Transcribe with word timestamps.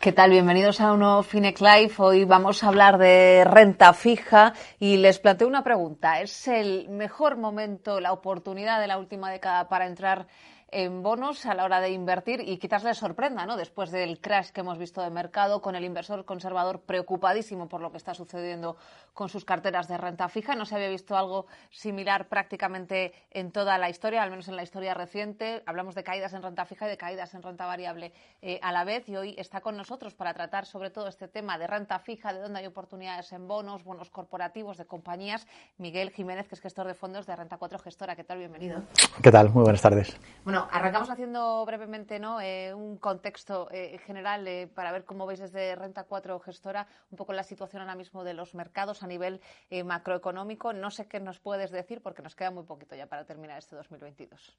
¿Qué 0.00 0.12
tal? 0.12 0.30
Bienvenidos 0.30 0.80
a 0.80 0.94
uno 0.94 1.22
Finec 1.22 1.60
Live. 1.60 1.92
Hoy 1.98 2.24
vamos 2.24 2.64
a 2.64 2.68
hablar 2.68 2.96
de 2.96 3.44
renta 3.44 3.92
fija 3.92 4.54
y 4.78 4.96
les 4.96 5.18
planteo 5.18 5.46
una 5.46 5.62
pregunta. 5.62 6.22
¿Es 6.22 6.48
el 6.48 6.88
mejor 6.88 7.36
momento, 7.36 8.00
la 8.00 8.14
oportunidad 8.14 8.80
de 8.80 8.86
la 8.86 8.96
última 8.96 9.30
década 9.30 9.68
para 9.68 9.86
entrar 9.86 10.26
en 10.72 11.02
bonos 11.02 11.46
a 11.46 11.54
la 11.54 11.64
hora 11.64 11.80
de 11.80 11.90
invertir 11.90 12.40
y 12.40 12.58
quizás 12.58 12.84
les 12.84 12.98
sorprenda, 12.98 13.46
¿no? 13.46 13.56
Después 13.56 13.90
del 13.90 14.20
crash 14.20 14.50
que 14.50 14.60
hemos 14.60 14.78
visto 14.78 15.02
de 15.02 15.10
mercado, 15.10 15.60
con 15.60 15.76
el 15.76 15.84
inversor 15.84 16.24
conservador 16.24 16.80
preocupadísimo 16.80 17.68
por 17.68 17.80
lo 17.80 17.90
que 17.90 17.98
está 17.98 18.14
sucediendo 18.14 18.76
con 19.14 19.28
sus 19.28 19.44
carteras 19.44 19.88
de 19.88 19.98
renta 19.98 20.28
fija. 20.28 20.54
No 20.54 20.64
se 20.64 20.74
había 20.74 20.88
visto 20.88 21.16
algo 21.16 21.46
similar 21.70 22.28
prácticamente 22.28 23.12
en 23.30 23.52
toda 23.52 23.78
la 23.78 23.90
historia, 23.90 24.22
al 24.22 24.30
menos 24.30 24.48
en 24.48 24.56
la 24.56 24.62
historia 24.62 24.94
reciente. 24.94 25.62
Hablamos 25.66 25.94
de 25.94 26.04
caídas 26.04 26.32
en 26.32 26.42
renta 26.42 26.64
fija 26.64 26.86
y 26.86 26.90
de 26.90 26.96
caídas 26.96 27.34
en 27.34 27.42
renta 27.42 27.66
variable 27.66 28.12
eh, 28.42 28.58
a 28.62 28.72
la 28.72 28.84
vez 28.84 29.08
y 29.08 29.16
hoy 29.16 29.34
está 29.38 29.60
con 29.60 29.76
nosotros 29.76 30.14
para 30.14 30.34
tratar 30.34 30.66
sobre 30.66 30.90
todo 30.90 31.08
este 31.08 31.28
tema 31.28 31.58
de 31.58 31.66
renta 31.66 31.98
fija, 31.98 32.32
de 32.32 32.40
dónde 32.40 32.60
hay 32.60 32.66
oportunidades 32.66 33.32
en 33.32 33.48
bonos, 33.48 33.84
bonos 33.84 34.10
corporativos 34.10 34.76
de 34.76 34.86
compañías. 34.86 35.46
Miguel 35.78 36.10
Jiménez, 36.10 36.48
que 36.48 36.54
es 36.54 36.60
gestor 36.60 36.86
de 36.86 36.94
fondos 36.94 37.26
de 37.26 37.36
Renta 37.36 37.56
4 37.56 37.78
Gestora. 37.78 38.16
¿Qué 38.16 38.24
tal? 38.24 38.38
Bienvenido. 38.38 38.82
¿Qué 39.22 39.30
tal? 39.30 39.50
Muy 39.50 39.62
buenas 39.62 39.82
tardes. 39.82 40.16
Bueno, 40.44 40.59
arrancamos 40.70 41.10
haciendo 41.10 41.64
brevemente 41.64 42.18
¿no? 42.18 42.40
Eh, 42.40 42.74
un 42.74 42.98
contexto 42.98 43.68
eh, 43.70 43.98
general 44.06 44.46
eh, 44.46 44.68
para 44.74 44.92
ver 44.92 45.04
cómo 45.04 45.26
veis 45.26 45.40
desde 45.40 45.74
Renta 45.76 46.04
4 46.04 46.38
Gestora 46.40 46.86
un 47.10 47.16
poco 47.16 47.32
la 47.32 47.42
situación 47.42 47.82
ahora 47.82 47.94
mismo 47.94 48.24
de 48.24 48.34
los 48.34 48.54
mercados 48.54 49.02
a 49.02 49.06
nivel 49.06 49.40
macroeconómico. 49.84 50.72
No 50.72 50.90
sé 50.90 51.06
qué 51.06 51.20
nos 51.20 51.38
puedes 51.38 51.70
decir 51.70 52.02
porque 52.02 52.22
nos 52.22 52.34
queda 52.34 52.50
muy 52.50 52.64
poquito 52.64 52.94
ya 52.94 53.06
para 53.06 53.24
terminar 53.24 53.58
este 53.58 53.76
2022. 53.76 54.58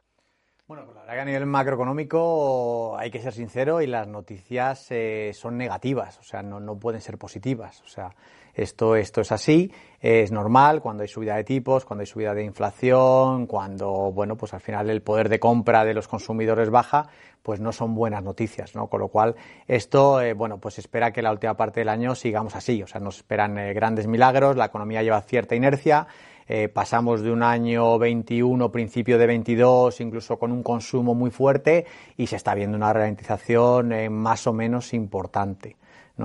Bueno, 0.71 0.85
pues 0.85 0.95
la 0.95 1.01
verdad 1.01 1.15
que 1.15 1.19
a 1.19 1.25
nivel 1.25 1.45
macroeconómico 1.47 2.97
hay 2.97 3.11
que 3.11 3.19
ser 3.19 3.33
sincero 3.33 3.81
y 3.81 3.87
las 3.87 4.07
noticias 4.07 4.87
son 5.33 5.57
negativas, 5.57 6.17
o 6.17 6.23
sea, 6.23 6.41
no, 6.43 6.61
no 6.61 6.79
pueden 6.79 7.01
ser 7.01 7.17
positivas. 7.17 7.81
O 7.81 7.87
sea, 7.87 8.15
esto, 8.53 8.95
esto 8.95 9.19
es 9.19 9.33
así, 9.33 9.69
es 9.99 10.31
normal 10.31 10.81
cuando 10.81 11.03
hay 11.03 11.09
subida 11.09 11.35
de 11.35 11.43
tipos, 11.43 11.83
cuando 11.83 12.03
hay 12.03 12.05
subida 12.05 12.33
de 12.33 12.45
inflación, 12.45 13.47
cuando, 13.47 14.13
bueno, 14.13 14.37
pues 14.37 14.53
al 14.53 14.61
final 14.61 14.89
el 14.89 15.01
poder 15.01 15.27
de 15.27 15.41
compra 15.41 15.83
de 15.83 15.93
los 15.93 16.07
consumidores 16.07 16.69
baja, 16.69 17.09
pues 17.43 17.59
no 17.59 17.73
son 17.73 17.93
buenas 17.93 18.23
noticias, 18.23 18.73
¿no? 18.73 18.87
Con 18.87 19.01
lo 19.01 19.09
cual, 19.09 19.35
esto, 19.67 20.21
eh, 20.21 20.33
bueno, 20.33 20.59
pues 20.59 20.79
espera 20.79 21.11
que 21.11 21.21
la 21.21 21.33
última 21.33 21.57
parte 21.57 21.81
del 21.81 21.89
año 21.89 22.15
sigamos 22.15 22.55
así, 22.55 22.81
o 22.81 22.87
sea, 22.87 23.01
nos 23.01 23.17
esperan 23.17 23.57
eh, 23.57 23.73
grandes 23.73 24.07
milagros, 24.07 24.55
la 24.55 24.67
economía 24.67 25.03
lleva 25.03 25.19
cierta 25.21 25.53
inercia, 25.53 26.07
eh, 26.47 26.67
pasamos 26.67 27.21
de 27.21 27.31
un 27.31 27.43
año 27.43 27.97
21, 27.97 28.71
principio 28.71 29.17
de 29.17 29.27
22, 29.27 30.01
incluso 30.01 30.37
con 30.37 30.51
un 30.51 30.63
consumo 30.63 31.15
muy 31.15 31.31
fuerte 31.31 31.85
y 32.17 32.27
se 32.27 32.35
está 32.35 32.55
viendo 32.55 32.77
una 32.77 32.93
ralentización 32.93 33.93
más 34.11 34.47
o 34.47 34.53
menos 34.53 34.93
importante. 34.93 35.77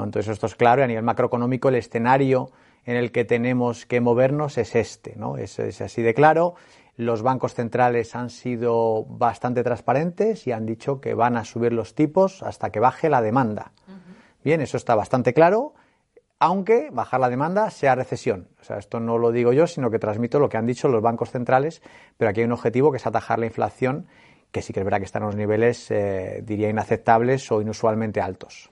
Entonces 0.04 0.32
esto 0.32 0.46
es 0.46 0.54
claro 0.54 0.82
y 0.82 0.84
a 0.84 0.86
nivel 0.86 1.04
macroeconómico 1.04 1.68
el 1.68 1.76
escenario 1.76 2.50
en 2.84 2.96
el 2.96 3.10
que 3.12 3.24
tenemos 3.24 3.86
que 3.86 4.00
movernos 4.00 4.58
es 4.58 4.74
este, 4.74 5.14
¿no? 5.16 5.36
Es, 5.36 5.58
así 5.80 6.02
de 6.02 6.14
claro. 6.14 6.54
Los 6.96 7.22
bancos 7.22 7.52
centrales 7.52 8.14
han 8.14 8.30
sido 8.30 9.04
bastante 9.04 9.62
transparentes 9.62 10.46
y 10.46 10.52
han 10.52 10.64
dicho 10.64 11.00
que 11.00 11.12
van 11.12 11.36
a 11.36 11.44
subir 11.44 11.72
los 11.72 11.94
tipos 11.94 12.42
hasta 12.42 12.70
que 12.70 12.80
baje 12.80 13.10
la 13.10 13.20
demanda. 13.20 13.72
Bien, 14.42 14.60
eso 14.62 14.76
está 14.78 14.94
bastante 14.94 15.34
claro, 15.34 15.74
aunque 16.38 16.90
bajar 16.92 17.20
la 17.20 17.28
demanda 17.28 17.70
sea 17.70 17.94
recesión. 17.94 18.48
O 18.60 18.64
sea, 18.64 18.78
esto 18.78 19.00
no 19.00 19.18
lo 19.18 19.32
digo 19.32 19.52
yo, 19.52 19.66
sino 19.66 19.90
que 19.90 19.98
transmito 19.98 20.38
lo 20.38 20.48
que 20.48 20.56
han 20.56 20.66
dicho 20.66 20.88
los 20.88 21.02
bancos 21.02 21.30
centrales, 21.30 21.82
pero 22.16 22.30
aquí 22.30 22.40
hay 22.40 22.46
un 22.46 22.52
objetivo 22.52 22.90
que 22.90 22.98
es 22.98 23.06
atajar 23.06 23.38
la 23.38 23.46
inflación, 23.46 24.06
que 24.52 24.62
sí 24.62 24.72
que 24.72 24.80
es 24.80 24.84
verdad 24.84 24.98
que 24.98 25.04
está 25.04 25.18
en 25.18 25.24
unos 25.24 25.36
niveles, 25.36 25.90
eh, 25.90 26.40
diría, 26.42 26.68
inaceptables 26.68 27.50
o 27.52 27.60
inusualmente 27.60 28.20
altos 28.20 28.70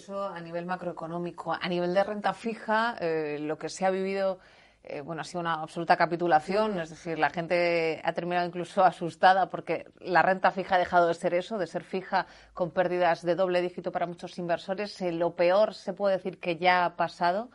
eso 0.00 0.24
a 0.24 0.40
nivel 0.40 0.66
macroeconómico. 0.66 1.52
A 1.52 1.68
nivel 1.68 1.94
de 1.94 2.04
renta 2.04 2.32
fija, 2.32 2.96
eh, 3.00 3.38
lo 3.40 3.58
que 3.58 3.68
se 3.68 3.84
ha 3.84 3.90
vivido 3.90 4.38
eh, 4.82 5.00
bueno, 5.02 5.22
ha 5.22 5.24
sido 5.24 5.40
una 5.40 5.54
absoluta 5.54 5.96
capitulación, 5.96 6.80
es 6.80 6.90
decir, 6.90 7.18
la 7.18 7.30
gente 7.30 8.00
ha 8.02 8.12
terminado 8.12 8.46
incluso 8.46 8.84
asustada 8.84 9.50
porque 9.50 9.86
la 10.00 10.22
renta 10.22 10.50
fija 10.50 10.76
ha 10.76 10.78
dejado 10.78 11.08
de 11.08 11.14
ser 11.14 11.34
eso, 11.34 11.58
de 11.58 11.66
ser 11.66 11.84
fija 11.84 12.26
con 12.54 12.70
pérdidas 12.70 13.22
de 13.22 13.34
doble 13.34 13.62
dígito 13.62 13.92
para 13.92 14.06
muchos 14.06 14.38
inversores. 14.38 15.00
Eh, 15.02 15.12
lo 15.12 15.36
peor 15.36 15.74
se 15.74 15.92
puede 15.92 16.16
decir 16.16 16.38
que 16.38 16.56
ya 16.56 16.84
ha 16.84 16.96
pasado, 16.96 17.50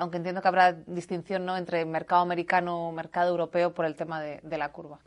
aunque 0.00 0.16
entiendo 0.16 0.42
que 0.42 0.48
habrá 0.48 0.72
distinción 0.72 1.46
¿no? 1.46 1.56
entre 1.56 1.84
mercado 1.84 2.22
americano 2.22 2.88
o 2.88 2.92
mercado 2.92 3.30
europeo 3.30 3.72
por 3.72 3.84
el 3.84 3.94
tema 3.94 4.20
de 4.20 4.58
la 4.58 4.72
curva. 4.72 4.98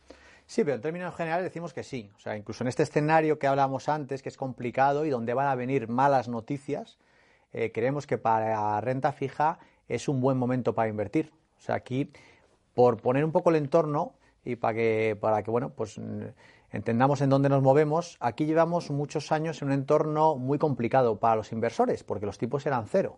Sí, 0.46 0.63
pero 0.63 0.75
en 0.75 0.81
términos 0.81 1.16
generales 1.16 1.46
decimos 1.46 1.73
que 1.73 1.84
sí. 1.84 2.12
O 2.16 2.19
sea, 2.19 2.38
incluso 2.38 2.63
en 2.63 2.67
este 2.67 2.84
escenario 2.84 3.40
que 3.40 3.47
hablábamos 3.47 3.90
antes, 3.90 4.22
que 4.22 4.29
es 4.29 4.38
complicado 4.38 5.06
y 5.06 5.09
donde 5.09 5.34
van 5.34 5.47
a 5.47 5.56
venir 5.56 5.88
malas 5.88 6.28
noticias, 6.28 6.97
eh, 7.53 7.72
creemos 7.72 8.07
que 8.07 8.17
para 8.17 8.79
renta 8.81 9.12
fija 9.13 9.59
es 9.88 10.07
un 10.07 10.22
buen 10.22 10.38
momento 10.38 10.73
para 10.73 10.90
invertir. 10.90 11.31
O 11.63 11.66
sea, 11.66 11.75
aquí, 11.75 12.12
por 12.74 12.97
poner 12.97 13.24
un 13.24 13.31
poco 13.31 13.50
el 13.50 13.56
entorno 13.56 14.16
y 14.44 14.57
para 14.57 14.74
que, 14.74 15.18
para 15.22 15.44
que 15.44 15.50
bueno, 15.50 15.69
pues 15.69 15.97
entendamos 16.72 17.22
en 17.22 17.29
dónde 17.29 17.47
nos 17.47 17.63
movemos, 17.63 18.18
aquí 18.19 18.46
llevamos 18.46 18.91
muchos 18.91 19.31
años 19.31 19.62
en 19.62 19.69
un 19.69 19.73
entorno 19.73 20.35
muy 20.35 20.57
complicado 20.57 21.19
para 21.19 21.38
los 21.38 21.53
inversores, 21.53 22.03
porque 22.03 22.25
los 22.25 22.38
tipos 22.38 22.66
eran 22.66 22.85
cero. 22.88 23.18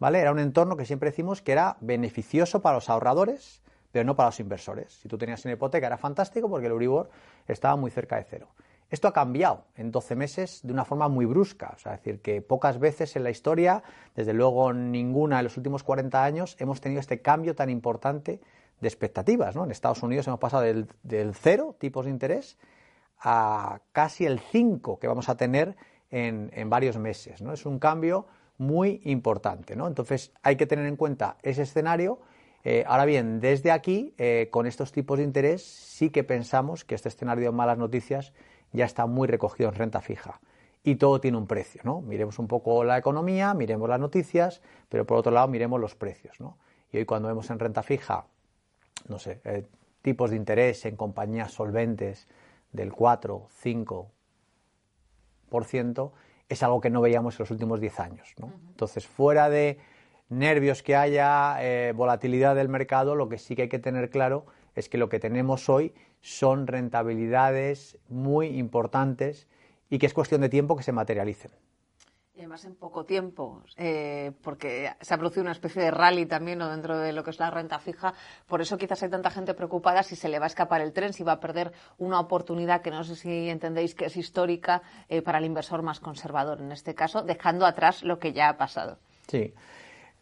¿Vale? 0.00 0.18
Era 0.18 0.32
un 0.32 0.40
entorno 0.40 0.76
que 0.76 0.86
siempre 0.86 1.10
decimos 1.10 1.40
que 1.40 1.52
era 1.52 1.76
beneficioso 1.80 2.60
para 2.60 2.74
los 2.74 2.90
ahorradores, 2.90 3.62
pero 3.92 4.04
no 4.04 4.16
para 4.16 4.30
los 4.30 4.40
inversores. 4.40 4.92
Si 4.94 5.08
tú 5.08 5.16
tenías 5.16 5.44
una 5.44 5.54
hipoteca 5.54 5.86
era 5.86 5.96
fantástico 5.96 6.50
porque 6.50 6.66
el 6.66 6.72
Euribor 6.72 7.10
estaba 7.46 7.76
muy 7.76 7.92
cerca 7.92 8.16
de 8.16 8.24
cero. 8.24 8.48
Esto 8.94 9.08
ha 9.08 9.12
cambiado 9.12 9.64
en 9.74 9.90
12 9.90 10.14
meses 10.14 10.60
de 10.62 10.72
una 10.72 10.84
forma 10.84 11.08
muy 11.08 11.26
brusca, 11.26 11.74
es 11.76 11.82
decir, 11.82 12.20
que 12.20 12.40
pocas 12.42 12.78
veces 12.78 13.16
en 13.16 13.24
la 13.24 13.30
historia, 13.30 13.82
desde 14.14 14.32
luego 14.32 14.72
ninguna 14.72 15.40
en 15.40 15.44
los 15.46 15.56
últimos 15.56 15.82
40 15.82 16.22
años, 16.22 16.54
hemos 16.60 16.80
tenido 16.80 17.00
este 17.00 17.20
cambio 17.20 17.56
tan 17.56 17.70
importante 17.70 18.40
de 18.80 18.86
expectativas. 18.86 19.56
¿no? 19.56 19.64
En 19.64 19.72
Estados 19.72 20.04
Unidos 20.04 20.28
hemos 20.28 20.38
pasado 20.38 20.62
del, 20.62 20.86
cero 21.34 21.74
tipos 21.76 22.04
de 22.04 22.12
interés 22.12 22.56
a 23.18 23.80
casi 23.90 24.26
el 24.26 24.38
5 24.38 25.00
que 25.00 25.08
vamos 25.08 25.28
a 25.28 25.36
tener 25.36 25.74
en, 26.12 26.52
en, 26.54 26.70
varios 26.70 26.96
meses. 26.96 27.42
¿no? 27.42 27.52
Es 27.52 27.66
un 27.66 27.80
cambio 27.80 28.28
muy 28.58 29.00
importante. 29.06 29.74
¿no? 29.74 29.88
Entonces 29.88 30.32
hay 30.44 30.54
que 30.54 30.66
tener 30.66 30.86
en 30.86 30.94
cuenta 30.94 31.36
ese 31.42 31.62
escenario 31.62 32.20
eh, 32.66 32.82
ahora 32.86 33.04
bien, 33.04 33.40
desde 33.40 33.70
aquí, 33.70 34.14
eh, 34.16 34.48
con 34.50 34.66
estos 34.66 34.90
tipos 34.90 35.18
de 35.18 35.24
interés, 35.24 35.62
sí 35.62 36.08
que 36.08 36.24
pensamos 36.24 36.84
que 36.86 36.94
este 36.94 37.10
escenario 37.10 37.44
de 37.44 37.52
malas 37.52 37.76
noticias 37.76 38.32
ya 38.74 38.84
está 38.84 39.06
muy 39.06 39.26
recogido 39.26 39.70
en 39.70 39.76
renta 39.76 40.02
fija. 40.02 40.38
Y 40.82 40.96
todo 40.96 41.20
tiene 41.20 41.38
un 41.38 41.46
precio, 41.46 41.80
¿no? 41.84 42.02
Miremos 42.02 42.38
un 42.38 42.46
poco 42.46 42.84
la 42.84 42.98
economía, 42.98 43.54
miremos 43.54 43.88
las 43.88 43.98
noticias, 43.98 44.60
pero 44.90 45.06
por 45.06 45.16
otro 45.16 45.32
lado 45.32 45.48
miremos 45.48 45.80
los 45.80 45.94
precios, 45.94 46.38
¿no? 46.40 46.58
Y 46.92 46.98
hoy 46.98 47.06
cuando 47.06 47.28
vemos 47.28 47.48
en 47.48 47.58
renta 47.58 47.82
fija, 47.82 48.26
no 49.08 49.18
sé, 49.18 49.40
eh, 49.44 49.64
tipos 50.02 50.28
de 50.30 50.36
interés 50.36 50.84
en 50.84 50.96
compañías 50.96 51.52
solventes 51.52 52.28
del 52.72 52.92
4, 52.92 53.48
5%, 53.62 56.12
es 56.48 56.62
algo 56.62 56.82
que 56.82 56.90
no 56.90 57.00
veíamos 57.00 57.36
en 57.36 57.44
los 57.44 57.50
últimos 57.50 57.80
10 57.80 58.00
años, 58.00 58.34
¿no? 58.38 58.52
Entonces, 58.68 59.06
fuera 59.06 59.48
de 59.48 59.78
nervios 60.28 60.82
que 60.82 60.96
haya, 60.96 61.56
eh, 61.60 61.92
volatilidad 61.94 62.54
del 62.54 62.68
mercado, 62.68 63.14
lo 63.14 63.28
que 63.28 63.38
sí 63.38 63.56
que 63.56 63.62
hay 63.62 63.68
que 63.68 63.78
tener 63.78 64.10
claro 64.10 64.46
es 64.74 64.88
que 64.88 64.98
lo 64.98 65.08
que 65.08 65.20
tenemos 65.20 65.68
hoy 65.68 65.94
son 66.24 66.66
rentabilidades 66.66 67.98
muy 68.08 68.46
importantes 68.58 69.46
y 69.90 69.98
que 69.98 70.06
es 70.06 70.14
cuestión 70.14 70.40
de 70.40 70.48
tiempo 70.48 70.74
que 70.74 70.82
se 70.82 70.90
materialicen. 70.90 71.50
Y 72.34 72.38
además 72.38 72.64
en 72.64 72.76
poco 72.76 73.04
tiempo, 73.04 73.62
eh, 73.76 74.32
porque 74.42 74.90
se 75.02 75.12
ha 75.12 75.18
producido 75.18 75.42
una 75.42 75.52
especie 75.52 75.82
de 75.82 75.90
rally 75.90 76.24
también 76.24 76.60
dentro 76.60 76.98
de 76.98 77.12
lo 77.12 77.22
que 77.22 77.30
es 77.30 77.38
la 77.38 77.50
renta 77.50 77.78
fija. 77.78 78.14
Por 78.46 78.62
eso 78.62 78.78
quizás 78.78 79.02
hay 79.02 79.10
tanta 79.10 79.30
gente 79.30 79.52
preocupada 79.52 80.02
si 80.02 80.16
se 80.16 80.30
le 80.30 80.38
va 80.38 80.46
a 80.46 80.48
escapar 80.48 80.80
el 80.80 80.94
tren, 80.94 81.12
si 81.12 81.22
va 81.22 81.32
a 81.32 81.40
perder 81.40 81.72
una 81.98 82.18
oportunidad 82.18 82.80
que 82.80 82.90
no 82.90 83.04
sé 83.04 83.16
si 83.16 83.50
entendéis 83.50 83.94
que 83.94 84.06
es 84.06 84.16
histórica 84.16 84.80
eh, 85.10 85.20
para 85.20 85.36
el 85.38 85.44
inversor 85.44 85.82
más 85.82 86.00
conservador, 86.00 86.62
en 86.62 86.72
este 86.72 86.94
caso, 86.94 87.22
dejando 87.22 87.66
atrás 87.66 88.02
lo 88.02 88.18
que 88.18 88.32
ya 88.32 88.48
ha 88.48 88.56
pasado. 88.56 88.98
Sí. 89.28 89.52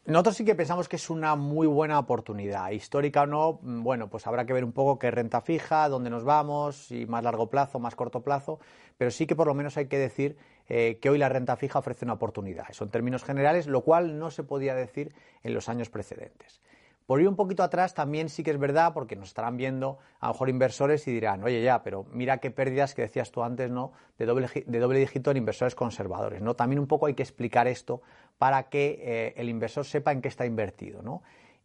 Nosotros 0.05 0.37
sí 0.37 0.45
que 0.45 0.57
pensamos 0.57 0.89
que 0.89 0.97
es 0.97 1.11
una 1.11 1.37
muy 1.37 1.69
buena 1.69 1.97
oportunidad. 1.97 2.73
Histórica 2.73 3.23
o 3.23 3.27
no, 3.27 3.61
mm, 3.63 3.85
bueno, 3.85 4.11
pues 4.11 4.27
habrá 4.27 4.45
que 4.45 4.53
ver 4.53 4.65
un 4.65 4.73
poco 4.73 4.99
qué 4.99 5.13
renta 5.13 5.41
fija, 5.43 5.89
dónde 5.89 6.11
nos 6.11 6.25
vamos, 6.25 6.89
si 6.89 7.07
más 7.07 7.23
largo 7.23 7.49
plazo, 7.49 7.79
más 7.79 7.95
corto 7.95 8.21
plazo, 8.21 8.59
pero 8.99 9.13
sí 9.13 9.29
que 9.29 9.37
por 9.37 9.47
lo 9.47 9.55
menos 9.55 9.77
hay 9.77 9.87
que 9.87 9.99
decir 9.99 10.37
eh, 10.69 10.99
que 11.01 11.09
hoy 11.09 11.19
la 11.19 11.29
renta 11.29 11.55
fija 11.55 11.79
ofrece 11.79 12.05
una 12.05 12.15
oportunidad. 12.15 12.67
Eso 12.69 12.83
en 12.83 12.91
términos 12.91 13.23
generales, 13.23 13.69
lo 13.69 13.83
cual 13.83 14.19
no 14.19 14.33
se 14.33 14.43
podía 14.43 14.75
decir 14.75 15.15
en 15.45 15.55
los 15.55 15.69
años 15.69 15.89
precedentes. 15.89 16.61
Por 17.07 17.21
ir 17.21 17.29
un 17.29 17.37
poquito 17.37 17.63
atrás, 17.63 17.95
también 17.95 18.29
sí 18.29 18.43
que 18.43 18.51
es 18.51 18.59
verdad, 18.59 18.93
porque 18.95 19.17
nos 19.17 19.29
estarán 19.29 19.57
viendo 19.57 19.99
a 20.21 20.29
lo 20.29 20.33
mejor 20.35 20.49
inversores 20.49 21.07
y 21.09 21.13
dirán, 21.13 21.43
oye, 21.43 21.63
ya, 21.63 21.83
pero 21.83 22.05
mira 22.13 22.39
qué 22.39 22.51
pérdidas 22.51 22.95
que 22.95 23.03
decías 23.03 23.31
tú 23.31 23.43
antes, 23.43 23.71
¿no? 23.71 23.93
De 24.19 24.27
doble, 24.27 24.49
de 24.67 24.79
doble 24.79 24.99
dígito 24.99 25.31
en 25.31 25.37
inversores 25.39 25.75
conservadores, 25.75 26.41
¿no? 26.43 26.55
También 26.55 26.79
un 26.79 26.87
poco 26.87 27.07
hay 27.07 27.15
que 27.15 27.23
explicar 27.23 27.67
esto 27.67 28.03
para 28.39 28.65
que 28.65 29.01
eh, 29.03 29.35
el 29.37 29.49
inversor 29.49 29.85
sepa 29.85 30.13
en 30.13 30.23
qué 30.23 30.29
está 30.29 30.47
invertido, 30.47 31.03
¿no? 31.03 31.23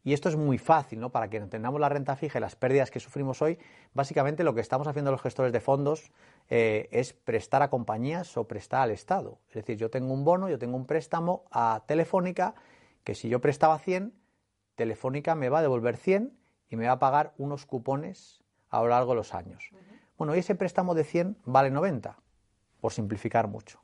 Y 0.07 0.13
esto 0.13 0.29
es 0.29 0.37
muy 0.37 0.57
fácil, 0.57 1.01
¿no? 1.01 1.11
Para 1.11 1.29
que 1.29 1.35
entendamos 1.35 1.81
la 1.81 1.89
renta 1.89 2.15
fija 2.15 2.39
y 2.39 2.41
las 2.41 2.55
pérdidas 2.55 2.91
que 2.91 3.01
sufrimos 3.01 3.41
hoy, 3.41 3.59
básicamente 3.93 4.45
lo 4.45 4.55
que 4.55 4.61
estamos 4.61 4.87
haciendo 4.87 5.11
los 5.11 5.21
gestores 5.21 5.51
de 5.51 5.59
fondos 5.59 6.13
eh, 6.49 6.87
es 6.91 7.11
prestar 7.11 7.61
a 7.61 7.69
compañías 7.69 8.37
o 8.37 8.47
prestar 8.47 8.83
al 8.83 8.91
Estado. 8.91 9.39
Es 9.49 9.55
decir, 9.55 9.75
yo 9.75 9.89
tengo 9.89 10.13
un 10.13 10.23
bono, 10.23 10.47
yo 10.47 10.57
tengo 10.57 10.77
un 10.77 10.85
préstamo 10.85 11.43
a 11.51 11.83
Telefónica, 11.87 12.55
que 13.03 13.15
si 13.15 13.27
yo 13.27 13.41
prestaba 13.41 13.77
100, 13.79 14.13
Telefónica 14.77 15.35
me 15.35 15.49
va 15.49 15.59
a 15.59 15.61
devolver 15.63 15.97
100 15.97 16.31
y 16.69 16.75
me 16.77 16.85
va 16.85 16.93
a 16.93 16.99
pagar 16.99 17.33
unos 17.37 17.65
cupones 17.65 18.43
a 18.69 18.81
lo 18.81 18.87
largo 18.87 19.11
de 19.11 19.17
los 19.17 19.33
años. 19.33 19.71
Bueno, 20.17 20.35
y 20.35 20.39
ese 20.39 20.55
préstamo 20.55 20.95
de 20.95 21.03
100 21.03 21.37
vale 21.45 21.71
90, 21.71 22.17
por 22.79 22.93
simplificar 22.93 23.47
mucho. 23.47 23.81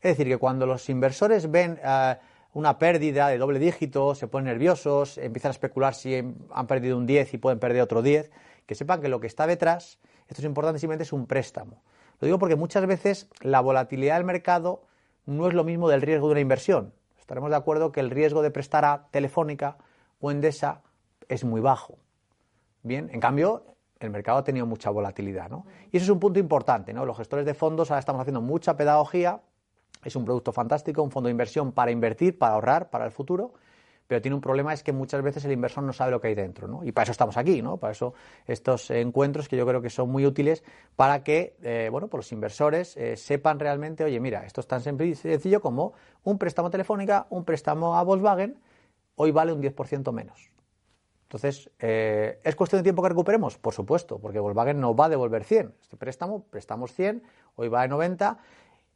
Es 0.00 0.12
decir, 0.12 0.28
que 0.28 0.38
cuando 0.38 0.64
los 0.64 0.88
inversores 0.88 1.50
ven 1.50 1.80
eh, 1.82 2.16
una 2.52 2.78
pérdida 2.78 3.28
de 3.28 3.38
doble 3.38 3.58
dígito, 3.58 4.14
se 4.14 4.28
ponen 4.28 4.46
nerviosos, 4.46 5.18
empiezan 5.18 5.50
a 5.50 5.52
especular 5.52 5.94
si 5.94 6.14
han 6.16 6.66
perdido 6.66 6.96
un 6.96 7.06
10 7.06 7.34
y 7.34 7.38
pueden 7.38 7.58
perder 7.58 7.82
otro 7.82 8.02
10, 8.02 8.30
que 8.66 8.74
sepan 8.74 9.00
que 9.00 9.08
lo 9.08 9.20
que 9.20 9.26
está 9.26 9.46
detrás, 9.46 9.98
esto 10.28 10.42
es 10.42 10.44
importante, 10.44 10.78
simplemente 10.78 11.04
es 11.04 11.12
un 11.12 11.26
préstamo. 11.26 11.82
Lo 12.20 12.26
digo 12.26 12.38
porque 12.38 12.56
muchas 12.56 12.86
veces 12.86 13.28
la 13.40 13.60
volatilidad 13.60 14.16
del 14.16 14.24
mercado 14.24 14.84
no 15.24 15.48
es 15.48 15.54
lo 15.54 15.64
mismo 15.64 15.88
del 15.88 16.02
riesgo 16.02 16.28
de 16.28 16.32
una 16.32 16.40
inversión. 16.40 16.94
Estaremos 17.18 17.50
de 17.50 17.56
acuerdo 17.56 17.90
que 17.90 18.00
el 18.00 18.10
riesgo 18.10 18.42
de 18.42 18.52
prestar 18.52 18.84
a 18.84 19.08
Telefónica 19.10 19.76
o 20.20 20.30
Endesa 20.30 20.82
es 21.28 21.44
muy 21.44 21.60
bajo. 21.60 21.98
Bien, 22.82 23.10
en 23.12 23.20
cambio, 23.20 23.76
el 23.98 24.10
mercado 24.10 24.38
ha 24.38 24.44
tenido 24.44 24.66
mucha 24.66 24.90
volatilidad, 24.90 25.48
¿no? 25.50 25.66
Y 25.90 25.96
eso 25.96 26.04
es 26.04 26.10
un 26.10 26.20
punto 26.20 26.38
importante, 26.38 26.92
¿no? 26.92 27.04
Los 27.04 27.16
gestores 27.16 27.46
de 27.46 27.54
fondos 27.54 27.90
ahora 27.90 28.00
estamos 28.00 28.20
haciendo 28.20 28.40
mucha 28.40 28.76
pedagogía. 28.76 29.40
Es 30.04 30.14
un 30.14 30.24
producto 30.24 30.52
fantástico, 30.52 31.02
un 31.02 31.10
fondo 31.10 31.28
de 31.28 31.32
inversión 31.32 31.72
para 31.72 31.90
invertir, 31.90 32.38
para 32.38 32.54
ahorrar, 32.54 32.90
para 32.90 33.04
el 33.04 33.10
futuro 33.10 33.54
pero 34.06 34.22
tiene 34.22 34.34
un 34.34 34.40
problema 34.40 34.72
es 34.72 34.82
que 34.82 34.92
muchas 34.92 35.22
veces 35.22 35.44
el 35.44 35.52
inversor 35.52 35.82
no 35.82 35.92
sabe 35.92 36.10
lo 36.10 36.20
que 36.20 36.28
hay 36.28 36.34
dentro, 36.34 36.68
¿no? 36.68 36.84
Y 36.84 36.92
para 36.92 37.04
eso 37.04 37.12
estamos 37.12 37.36
aquí, 37.36 37.60
¿no? 37.60 37.76
Para 37.76 37.92
eso 37.92 38.14
estos 38.46 38.90
encuentros 38.90 39.48
que 39.48 39.56
yo 39.56 39.66
creo 39.66 39.82
que 39.82 39.90
son 39.90 40.10
muy 40.10 40.26
útiles 40.26 40.62
para 40.94 41.24
que, 41.24 41.56
eh, 41.62 41.88
bueno, 41.90 42.08
pues 42.08 42.18
los 42.26 42.32
inversores 42.32 42.96
eh, 42.96 43.16
sepan 43.16 43.58
realmente, 43.58 44.04
oye, 44.04 44.20
mira, 44.20 44.44
esto 44.44 44.60
es 44.60 44.66
tan 44.66 44.80
sencillo 44.80 45.60
como 45.60 45.94
un 46.24 46.38
préstamo 46.38 46.70
telefónica, 46.70 47.26
un 47.30 47.44
préstamo 47.44 47.96
a 47.96 48.02
Volkswagen, 48.02 48.58
hoy 49.16 49.32
vale 49.32 49.52
un 49.52 49.60
10% 49.60 50.12
menos. 50.12 50.50
Entonces, 51.24 51.70
eh, 51.80 52.40
¿es 52.44 52.54
cuestión 52.54 52.78
de 52.78 52.84
tiempo 52.84 53.02
que 53.02 53.08
recuperemos? 53.08 53.58
Por 53.58 53.74
supuesto, 53.74 54.20
porque 54.20 54.38
Volkswagen 54.38 54.80
no 54.80 54.94
va 54.94 55.06
a 55.06 55.08
devolver 55.08 55.42
100. 55.42 55.74
Este 55.82 55.96
préstamo, 55.96 56.44
prestamos 56.50 56.92
100, 56.92 57.22
hoy 57.56 57.68
va 57.68 57.82
de 57.82 57.88
90 57.88 58.38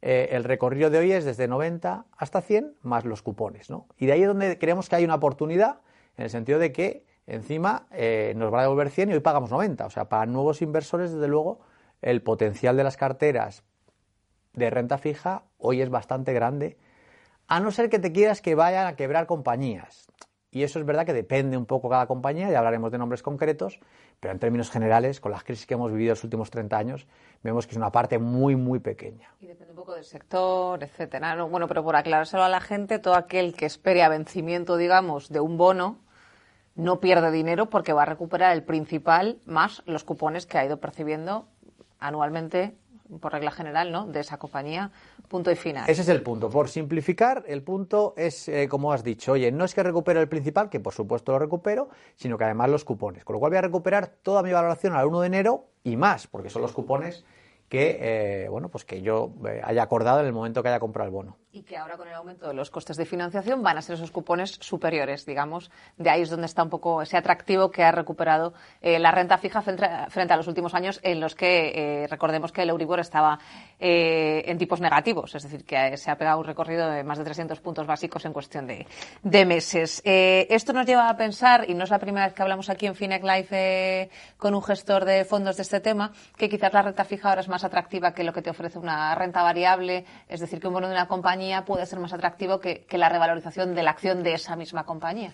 eh, 0.01 0.29
el 0.31 0.43
recorrido 0.43 0.89
de 0.89 0.97
hoy 0.97 1.11
es 1.11 1.25
desde 1.25 1.47
90 1.47 2.05
hasta 2.17 2.41
100 2.41 2.75
más 2.81 3.05
los 3.05 3.21
cupones. 3.21 3.69
¿no? 3.69 3.87
Y 3.97 4.07
de 4.07 4.13
ahí 4.13 4.21
es 4.21 4.27
donde 4.27 4.57
creemos 4.57 4.89
que 4.89 4.95
hay 4.95 5.03
una 5.03 5.15
oportunidad, 5.15 5.81
en 6.17 6.25
el 6.25 6.29
sentido 6.29 6.59
de 6.59 6.71
que 6.71 7.05
encima 7.27 7.87
eh, 7.91 8.33
nos 8.35 8.51
va 8.51 8.59
a 8.59 8.61
devolver 8.63 8.89
100 8.89 9.11
y 9.11 9.13
hoy 9.13 9.19
pagamos 9.19 9.51
90. 9.51 9.85
O 9.85 9.89
sea, 9.89 10.09
para 10.09 10.25
nuevos 10.25 10.61
inversores, 10.61 11.13
desde 11.13 11.27
luego, 11.27 11.59
el 12.01 12.21
potencial 12.23 12.75
de 12.75 12.83
las 12.83 12.97
carteras 12.97 13.63
de 14.53 14.69
renta 14.69 14.97
fija 14.97 15.43
hoy 15.57 15.81
es 15.81 15.89
bastante 15.89 16.33
grande, 16.33 16.77
a 17.51 17.59
no 17.59 17.69
ser 17.71 17.89
que 17.89 17.99
te 17.99 18.13
quieras 18.13 18.41
que 18.41 18.55
vayan 18.55 18.87
a 18.87 18.95
quebrar 18.95 19.25
compañías. 19.25 20.07
Y 20.51 20.63
eso 20.63 20.79
es 20.79 20.85
verdad 20.85 21.05
que 21.05 21.11
depende 21.11 21.57
un 21.57 21.65
poco 21.65 21.89
cada 21.89 22.07
compañía, 22.07 22.49
ya 22.49 22.59
hablaremos 22.59 22.93
de 22.93 22.97
nombres 22.97 23.21
concretos, 23.21 23.81
pero 24.21 24.31
en 24.31 24.39
términos 24.39 24.71
generales, 24.71 25.19
con 25.19 25.33
las 25.33 25.43
crisis 25.43 25.65
que 25.65 25.73
hemos 25.73 25.91
vivido 25.91 26.13
los 26.13 26.23
últimos 26.23 26.49
30 26.49 26.77
años, 26.77 27.07
vemos 27.43 27.67
que 27.67 27.71
es 27.71 27.77
una 27.77 27.91
parte 27.91 28.19
muy, 28.19 28.55
muy 28.55 28.79
pequeña. 28.79 29.33
Y 29.41 29.47
depende 29.47 29.71
un 29.71 29.75
poco 29.75 29.95
del 29.95 30.05
sector, 30.05 30.81
etcétera. 30.81 31.43
bueno, 31.43 31.67
pero 31.67 31.83
por 31.83 31.97
aclarárselo 31.97 32.41
a 32.41 32.47
la 32.47 32.61
gente, 32.61 32.99
todo 32.99 33.15
aquel 33.15 33.53
que 33.53 33.65
espere 33.65 34.01
a 34.01 34.07
vencimiento, 34.07 34.77
digamos, 34.77 35.27
de 35.27 35.41
un 35.41 35.57
bono, 35.57 35.97
no 36.75 37.01
pierde 37.01 37.31
dinero 37.31 37.69
porque 37.69 37.91
va 37.91 38.03
a 38.03 38.05
recuperar 38.05 38.53
el 38.53 38.63
principal 38.63 39.39
más 39.45 39.83
los 39.85 40.05
cupones 40.05 40.45
que 40.45 40.57
ha 40.57 40.65
ido 40.65 40.79
percibiendo 40.79 41.49
anualmente 41.99 42.77
por 43.19 43.33
regla 43.33 43.51
general, 43.51 43.91
¿no? 43.91 44.07
De 44.07 44.21
esa 44.21 44.37
compañía, 44.37 44.91
punto 45.31 45.49
y 45.49 45.55
final. 45.55 45.89
Ese 45.89 46.01
es 46.01 46.09
el 46.09 46.21
punto. 46.21 46.49
Por 46.49 46.67
simplificar, 46.67 47.45
el 47.47 47.63
punto 47.63 48.13
es, 48.17 48.49
eh, 48.49 48.67
como 48.67 48.91
has 48.91 49.01
dicho, 49.01 49.31
oye, 49.31 49.49
no 49.49 49.63
es 49.63 49.73
que 49.73 49.81
recupero 49.81 50.19
el 50.19 50.27
principal, 50.27 50.69
que 50.69 50.81
por 50.81 50.93
supuesto 50.93 51.31
lo 51.31 51.39
recupero, 51.39 51.87
sino 52.17 52.37
que 52.37 52.43
además 52.43 52.69
los 52.69 52.83
cupones. 52.83 53.23
Con 53.23 53.35
lo 53.35 53.39
cual 53.39 53.51
voy 53.51 53.57
a 53.59 53.61
recuperar 53.61 54.07
toda 54.07 54.43
mi 54.43 54.51
valoración 54.51 54.93
al 54.93 55.07
1 55.07 55.21
de 55.21 55.27
enero 55.27 55.69
y 55.85 55.95
más, 55.95 56.27
porque 56.27 56.49
son 56.49 56.61
los 56.61 56.73
cupones 56.73 57.23
que, 57.71 57.99
eh, 58.01 58.49
bueno, 58.49 58.67
pues 58.67 58.83
que 58.83 59.01
yo 59.01 59.31
eh, 59.47 59.61
haya 59.63 59.81
acordado 59.81 60.19
en 60.19 60.25
el 60.25 60.33
momento 60.33 60.61
que 60.61 60.67
haya 60.67 60.81
comprado 60.81 61.07
el 61.07 61.13
bono. 61.13 61.37
Y 61.53 61.63
que 61.63 61.77
ahora 61.77 61.95
con 61.95 62.05
el 62.05 62.13
aumento 62.13 62.49
de 62.49 62.53
los 62.53 62.69
costes 62.69 62.97
de 62.97 63.05
financiación 63.05 63.63
van 63.63 63.77
a 63.77 63.81
ser 63.81 63.95
esos 63.95 64.11
cupones 64.11 64.57
superiores, 64.59 65.25
digamos. 65.25 65.71
De 65.95 66.09
ahí 66.09 66.21
es 66.21 66.29
donde 66.29 66.47
está 66.47 66.63
un 66.63 66.69
poco 66.69 67.01
ese 67.01 67.15
atractivo 67.15 67.71
que 67.71 67.83
ha 67.83 67.93
recuperado 67.93 68.53
eh, 68.81 68.99
la 68.99 69.11
renta 69.11 69.37
fija 69.37 69.61
frente, 69.61 69.85
a 69.85 70.35
los 70.35 70.49
últimos 70.49 70.73
años 70.73 70.99
en 71.01 71.21
los 71.21 71.33
que 71.33 72.07
recordemos 72.09 72.51
que 72.51 72.63
el 72.63 72.71
Euribor 72.71 72.99
estaba 72.99 73.39
en 73.83 74.57
tipos 74.57 74.79
negativos, 74.79 75.33
es 75.33 75.43
decir, 75.43 75.65
que 75.65 75.97
se 75.97 76.11
ha 76.11 76.17
pegado 76.17 76.39
un 76.39 76.45
recorrido 76.45 76.89
de 76.89 77.03
más 77.03 77.17
de 77.17 77.23
300 77.23 77.59
puntos 77.61 77.87
básicos 77.87 78.23
en 78.25 78.33
cuestión 78.33 78.67
de, 78.67 78.85
meses. 79.45 80.01
esto 80.05 80.71
nos 80.71 80.85
lleva 80.85 81.09
a 81.09 81.17
pensar, 81.17 81.67
y 81.67 81.73
no 81.73 81.83
es 81.83 81.89
la 81.89 81.97
primera 81.97 82.27
vez 82.27 82.35
que 82.35 82.43
hablamos 82.43 82.69
aquí 82.69 82.85
en 82.85 82.95
Finec 82.95 83.23
Life 83.23 84.09
con 84.37 84.53
un 84.53 84.61
gestor 84.61 85.05
de 85.05 85.25
fondos 85.25 85.57
de 85.57 85.63
este 85.63 85.79
tema, 85.79 86.11
que 86.37 86.47
quizás 86.47 86.71
la 86.73 86.83
renta 86.83 87.05
fija 87.05 87.29
ahora 87.29 87.41
es 87.41 87.49
más 87.49 87.63
atractiva 87.63 88.13
que 88.13 88.23
lo 88.23 88.33
que 88.33 88.41
te 88.41 88.51
ofrece 88.51 88.77
una 88.77 89.15
renta 89.15 89.41
variable, 89.41 90.05
es 90.27 90.39
decir, 90.39 90.59
que 90.59 90.67
un 90.67 90.73
bono 90.73 90.87
de 90.87 90.93
una 90.93 91.07
compañía 91.07 91.65
puede 91.65 91.85
ser 91.85 91.99
más 91.99 92.13
atractivo 92.13 92.59
que, 92.59 92.85
la 92.91 93.09
revalorización 93.09 93.73
de 93.73 93.81
la 93.81 93.91
acción 93.91 94.21
de 94.21 94.33
esa 94.33 94.55
misma 94.55 94.85
compañía. 94.85 95.33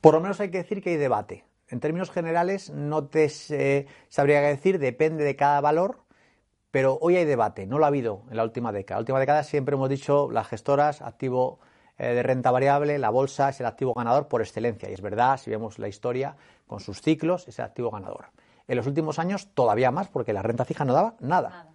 Por 0.00 0.14
lo 0.14 0.20
menos 0.20 0.40
hay 0.40 0.50
que 0.50 0.58
decir 0.58 0.80
que 0.82 0.90
hay 0.90 0.96
debate. 0.96 1.44
En 1.68 1.80
términos 1.80 2.12
generales, 2.12 2.70
no 2.70 3.06
te 3.06 3.28
sabría 3.28 4.40
qué 4.40 4.46
decir, 4.46 4.78
depende 4.78 5.24
de 5.24 5.34
cada 5.34 5.60
valor, 5.60 6.05
pero 6.76 6.98
hoy 7.00 7.16
hay 7.16 7.24
debate, 7.24 7.66
no 7.66 7.78
lo 7.78 7.86
ha 7.86 7.88
habido 7.88 8.24
en 8.28 8.36
la 8.36 8.44
última 8.44 8.70
década. 8.70 8.96
En 8.96 8.98
la 8.98 9.00
última 9.04 9.18
década 9.18 9.44
siempre 9.44 9.76
hemos 9.76 9.88
dicho 9.88 10.30
las 10.30 10.46
gestoras, 10.46 11.00
activo 11.00 11.58
eh, 11.96 12.08
de 12.08 12.22
renta 12.22 12.50
variable, 12.50 12.98
la 12.98 13.08
bolsa 13.08 13.48
es 13.48 13.60
el 13.60 13.64
activo 13.64 13.94
ganador 13.94 14.28
por 14.28 14.42
excelencia. 14.42 14.90
Y 14.90 14.92
es 14.92 15.00
verdad, 15.00 15.38
si 15.38 15.48
vemos 15.48 15.78
la 15.78 15.88
historia 15.88 16.36
con 16.66 16.80
sus 16.80 17.00
ciclos, 17.00 17.48
es 17.48 17.58
el 17.60 17.64
activo 17.64 17.90
ganador. 17.90 18.26
En 18.68 18.76
los 18.76 18.86
últimos 18.86 19.18
años 19.18 19.48
todavía 19.54 19.90
más 19.90 20.08
porque 20.08 20.34
la 20.34 20.42
renta 20.42 20.66
fija 20.66 20.84
no 20.84 20.92
daba 20.92 21.14
nada. 21.18 21.70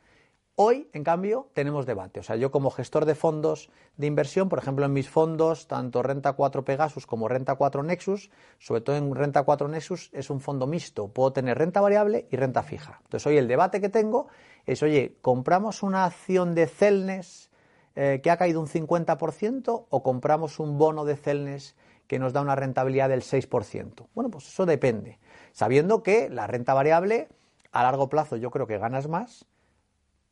Hoy, 0.55 0.87
en 0.93 1.03
cambio, 1.03 1.49
tenemos 1.55 1.87
debate. 1.87 2.19
O 2.19 2.23
sea, 2.23 2.35
yo 2.35 2.51
como 2.51 2.69
gestor 2.69 3.05
de 3.05 3.15
fondos 3.15 3.71
de 3.97 4.05
inversión, 4.05 4.49
por 4.49 4.59
ejemplo, 4.59 4.85
en 4.85 4.93
mis 4.93 5.09
fondos, 5.09 5.65
tanto 5.65 6.03
Renta 6.03 6.33
4 6.33 6.63
Pegasus 6.63 7.07
como 7.07 7.27
Renta 7.27 7.55
4 7.55 7.81
Nexus, 7.81 8.29
sobre 8.59 8.81
todo 8.81 8.95
en 8.97 9.15
Renta 9.15 9.41
4 9.41 9.67
Nexus, 9.69 10.11
es 10.13 10.29
un 10.29 10.41
fondo 10.41 10.67
mixto. 10.67 11.07
Puedo 11.07 11.33
tener 11.33 11.57
renta 11.57 11.81
variable 11.81 12.27
y 12.29 12.35
renta 12.35 12.61
fija. 12.61 12.99
Entonces, 13.05 13.25
hoy 13.25 13.37
el 13.37 13.47
debate 13.47 13.81
que 13.81 13.89
tengo 13.89 14.27
es, 14.65 14.83
oye, 14.83 15.17
¿compramos 15.21 15.83
una 15.83 16.05
acción 16.05 16.55
de 16.55 16.67
Celnes 16.67 17.49
eh, 17.95 18.19
que 18.23 18.31
ha 18.31 18.37
caído 18.37 18.61
un 18.61 18.67
50% 18.67 19.85
o 19.89 20.03
compramos 20.03 20.59
un 20.59 20.77
bono 20.77 21.05
de 21.05 21.15
Celnes 21.15 21.75
que 22.07 22.19
nos 22.19 22.33
da 22.33 22.41
una 22.41 22.55
rentabilidad 22.55 23.09
del 23.09 23.21
6%? 23.21 24.07
Bueno, 24.13 24.29
pues 24.29 24.47
eso 24.47 24.65
depende 24.65 25.19
sabiendo 25.51 26.03
que 26.03 26.29
la 26.29 26.47
renta 26.47 26.73
variable 26.73 27.27
a 27.71 27.83
largo 27.83 28.09
plazo 28.09 28.35
yo 28.37 28.51
creo 28.51 28.67
que 28.67 28.77
ganas 28.77 29.07
más, 29.07 29.45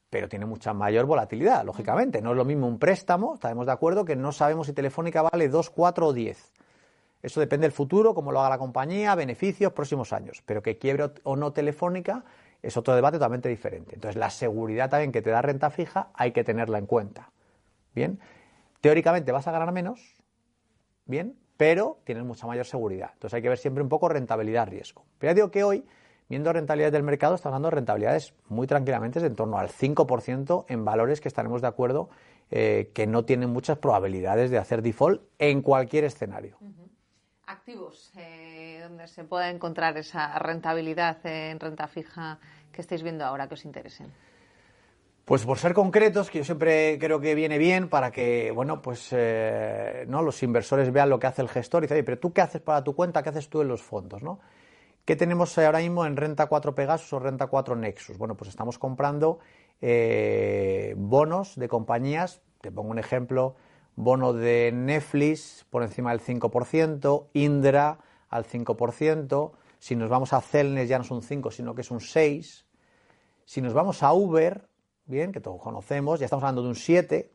pero 0.09 0.27
tiene 0.27 0.45
mucha 0.45 0.73
mayor 0.73 1.05
volatilidad, 1.05 1.63
lógicamente. 1.63 2.21
No 2.21 2.31
es 2.31 2.37
lo 2.37 2.45
mismo 2.45 2.67
un 2.67 2.79
préstamo, 2.79 3.35
estaremos 3.35 3.65
de 3.65 3.71
acuerdo 3.71 4.05
que 4.05 4.15
no 4.15 4.31
sabemos 4.31 4.67
si 4.67 4.73
Telefónica 4.73 5.21
vale 5.21 5.47
2, 5.49 5.69
4 5.69 6.07
o 6.07 6.13
10. 6.13 6.53
Eso 7.21 7.39
depende 7.39 7.65
del 7.65 7.73
futuro, 7.73 8.15
cómo 8.15 8.31
lo 8.31 8.39
haga 8.39 8.49
la 8.49 8.57
compañía, 8.57 9.13
beneficios, 9.13 9.73
próximos 9.73 10.13
años. 10.13 10.41
Pero 10.45 10.63
que 10.63 10.77
quiebre 10.77 11.11
o 11.23 11.35
no 11.35 11.51
Telefónica 11.51 12.23
es 12.61 12.77
otro 12.77 12.95
debate 12.95 13.17
totalmente 13.17 13.49
diferente. 13.49 13.95
Entonces, 13.95 14.17
la 14.17 14.29
seguridad 14.29 14.89
también 14.89 15.11
que 15.11 15.21
te 15.21 15.29
da 15.29 15.41
renta 15.41 15.69
fija 15.69 16.09
hay 16.13 16.31
que 16.31 16.43
tenerla 16.43 16.77
en 16.77 16.85
cuenta. 16.85 17.31
Bien, 17.95 18.19
teóricamente 18.81 19.31
vas 19.31 19.47
a 19.47 19.51
ganar 19.51 19.71
menos, 19.71 20.15
bien, 21.05 21.35
pero 21.57 21.99
tienes 22.05 22.23
mucha 22.23 22.47
mayor 22.47 22.65
seguridad. 22.65 23.11
Entonces 23.13 23.35
hay 23.35 23.41
que 23.41 23.49
ver 23.49 23.57
siempre 23.57 23.83
un 23.83 23.89
poco 23.89 24.07
rentabilidad-riesgo. 24.07 25.03
Pero 25.17 25.31
ya 25.31 25.35
digo 25.35 25.51
que 25.51 25.63
hoy, 25.63 25.85
viendo 26.29 26.53
rentabilidades 26.53 26.93
del 26.93 27.03
mercado, 27.03 27.35
está 27.35 27.49
hablando 27.49 27.69
de 27.69 27.75
rentabilidades 27.75 28.33
muy 28.47 28.67
tranquilamente 28.67 29.19
de 29.19 29.27
en 29.27 29.35
torno 29.35 29.57
al 29.57 29.69
5% 29.69 30.65
en 30.69 30.85
valores 30.85 31.19
que 31.19 31.27
estaremos 31.27 31.61
de 31.61 31.67
acuerdo 31.67 32.09
eh, 32.51 32.91
que 32.93 33.07
no 33.07 33.25
tienen 33.25 33.49
muchas 33.49 33.77
probabilidades 33.77 34.51
de 34.51 34.57
hacer 34.57 34.81
default 34.81 35.21
en 35.37 35.61
cualquier 35.61 36.05
escenario. 36.05 36.57
Activos, 37.49 38.11
eh, 38.15 38.79
donde 38.83 39.07
se 39.07 39.23
pueda 39.23 39.49
encontrar 39.49 39.97
esa 39.97 40.37
rentabilidad 40.37 41.17
en 41.25 41.59
renta 41.59 41.87
fija 41.87 42.37
que 42.71 42.81
estéis 42.81 43.01
viendo 43.01 43.25
ahora 43.25 43.47
que 43.47 43.55
os 43.55 43.65
interesen. 43.65 44.13
Pues 45.25 45.45
por 45.45 45.57
ser 45.57 45.73
concretos, 45.73 46.29
que 46.29 46.37
yo 46.37 46.43
siempre 46.43 46.99
creo 46.99 47.19
que 47.19 47.33
viene 47.33 47.57
bien 47.57 47.89
para 47.89 48.11
que, 48.11 48.51
bueno, 48.51 48.83
pues 48.83 49.09
eh, 49.13 50.05
¿no? 50.07 50.21
los 50.21 50.43
inversores 50.43 50.93
vean 50.93 51.09
lo 51.09 51.19
que 51.19 51.25
hace 51.25 51.41
el 51.41 51.49
gestor 51.49 51.83
y 51.83 51.87
dicen, 51.87 52.05
pero 52.05 52.19
tú 52.19 52.31
qué 52.33 52.41
haces 52.41 52.61
para 52.61 52.83
tu 52.83 52.93
cuenta, 52.93 53.23
qué 53.23 53.29
haces 53.29 53.49
tú 53.49 53.61
en 53.61 53.67
los 53.67 53.81
fondos, 53.81 54.21
¿no? 54.21 54.39
¿Qué 55.03 55.15
tenemos 55.15 55.57
ahora 55.57 55.79
mismo 55.79 56.05
en 56.05 56.17
Renta 56.17 56.45
4 56.45 56.75
Pegasus 56.75 57.13
o 57.13 57.19
Renta 57.19 57.47
4 57.47 57.75
Nexus? 57.75 58.19
Bueno, 58.19 58.37
pues 58.37 58.51
estamos 58.51 58.77
comprando 58.77 59.39
eh, 59.81 60.93
bonos 60.97 61.55
de 61.55 61.67
compañías, 61.67 62.43
te 62.61 62.71
pongo 62.71 62.91
un 62.91 62.99
ejemplo, 62.99 63.55
bono 63.95 64.33
de 64.33 64.71
Netflix 64.73 65.65
por 65.69 65.83
encima 65.83 66.11
del 66.11 66.21
5%, 66.21 67.27
Indra 67.33 67.99
al 68.29 68.45
5%, 68.45 69.51
si 69.79 69.95
nos 69.95 70.09
vamos 70.09 70.33
a 70.33 70.41
Celnes 70.41 70.89
ya 70.89 70.97
no 70.97 71.03
es 71.03 71.11
un 71.11 71.21
5, 71.21 71.51
sino 71.51 71.75
que 71.75 71.81
es 71.81 71.91
un 71.91 72.01
6, 72.01 72.65
si 73.45 73.61
nos 73.61 73.73
vamos 73.73 74.03
a 74.03 74.13
Uber, 74.13 74.67
bien, 75.05 75.31
que 75.31 75.41
todos 75.41 75.61
conocemos, 75.61 76.19
ya 76.19 76.25
estamos 76.25 76.43
hablando 76.43 76.61
de 76.61 76.69
un 76.69 76.75
7 76.75 77.31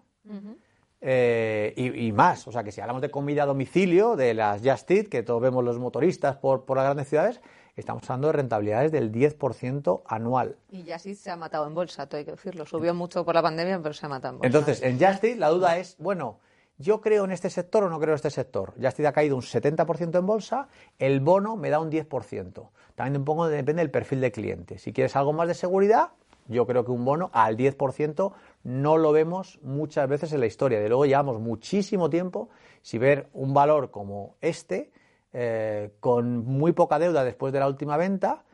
eh, 1.01 1.75
y, 1.77 2.13
más. 2.13 2.47
O 2.47 2.53
sea, 2.53 2.63
que 2.63 2.73
si 2.73 2.81
hablamos 2.81 3.03
de 3.03 3.11
comida 3.11 3.43
a 3.43 3.47
domicilio, 3.47 4.17
de 4.17 4.33
las 4.33 4.63
Just 4.63 4.91
Eat, 4.91 5.09
que 5.09 5.23
todos 5.23 5.43
vemos 5.43 5.65
los 5.65 5.79
motoristas 5.79 6.37
por, 6.37 6.65
por 6.65 6.77
las 6.77 6.85
grandes 6.85 7.09
ciudades, 7.09 7.41
estamos 7.76 8.02
hablando 8.04 8.28
de 8.28 8.33
rentabilidades 8.35 8.93
del 8.93 9.12
10% 9.12 10.02
anual. 10.07 10.57
Y 10.71 10.90
Just 10.90 11.07
Eat 11.07 11.16
se 11.16 11.31
ha 11.31 11.37
matado 11.37 11.66
en 11.66 11.75
bolsa, 11.75 12.07
todo 12.07 12.19
hay 12.19 12.25
que 12.25 12.33
decirlo. 12.33 12.66
Subió 12.66 12.95
mucho 12.95 13.25
por 13.25 13.35
la 13.35 13.43
pandemia, 13.43 13.81
pero 13.83 13.93
se 13.93 14.07
ha 14.07 14.09
matado 14.09 14.35
en 14.35 14.38
bolsa. 14.38 14.47
Entonces, 14.47 14.83
en 14.83 14.99
Just 14.99 15.25
Eat 15.25 15.38
la 15.38 15.49
duda 15.49 15.78
es, 15.78 15.97
bueno, 15.99 16.38
¿yo 16.78 17.00
creo 17.00 17.25
en 17.25 17.33
este 17.33 17.50
sector 17.50 17.85
o 17.85 17.88
no 17.88 17.99
creo 17.99 18.11
en 18.11 18.16
este 18.16 18.31
sector? 18.31 18.75
Just 18.81 19.00
Eat 19.00 19.09
ha 19.09 19.12
caído 19.12 19.37
un 19.37 19.43
70% 19.43 20.19
en 20.19 20.26
bolsa, 20.26 20.69
el 20.99 21.21
bono 21.21 21.57
me 21.57 21.71
da 21.71 21.81
un 21.81 21.90
10%. 21.90 22.69
También 22.95 23.16
un 23.16 23.25
poco 23.25 23.49
depende 23.49 23.81
del 23.83 23.90
perfil 23.90 24.21
de 24.21 24.31
cliente. 24.31 24.78
Si 24.78 24.93
quieres 24.93 25.16
algo 25.16 25.33
más 25.33 25.49
de 25.49 25.54
seguridad, 25.54 26.11
yo 26.47 26.66
creo 26.66 26.85
que 26.85 26.90
un 26.90 27.04
bono 27.04 27.31
al 27.33 27.57
10% 27.57 28.33
no 28.64 28.97
lo 28.97 29.12
vemos 29.12 29.59
muchas 29.62 30.09
veces 30.09 30.33
en 30.33 30.40
la 30.40 30.47
historia. 30.47 30.81
De 30.81 30.88
luego 30.88 31.07
llevamos 31.07 31.40
muchísimo 31.40 32.11
tiempo 32.11 32.49
si 32.83 32.99
ver 32.99 33.28
un 33.33 33.54
valor 33.54 33.90
como 33.90 34.37
este, 34.40 34.90
eh, 35.37 35.91
con 35.99 36.47
muy 36.47 36.71
poca 36.73 37.00
deuda 37.00 37.25
después 37.25 37.53
de 37.53 37.59
la 37.59 37.67
última 37.67 37.97
venta, 37.97 38.45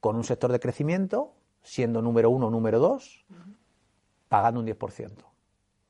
con 0.00 0.16
un 0.16 0.24
sector 0.24 0.50
de 0.50 0.58
crecimiento, 0.58 1.34
siendo 1.62 2.00
número 2.00 2.30
uno 2.30 2.46
o 2.46 2.50
número 2.50 2.78
dos, 2.78 3.26
pagando 4.28 4.60
un 4.60 4.66
10%. 4.66 5.10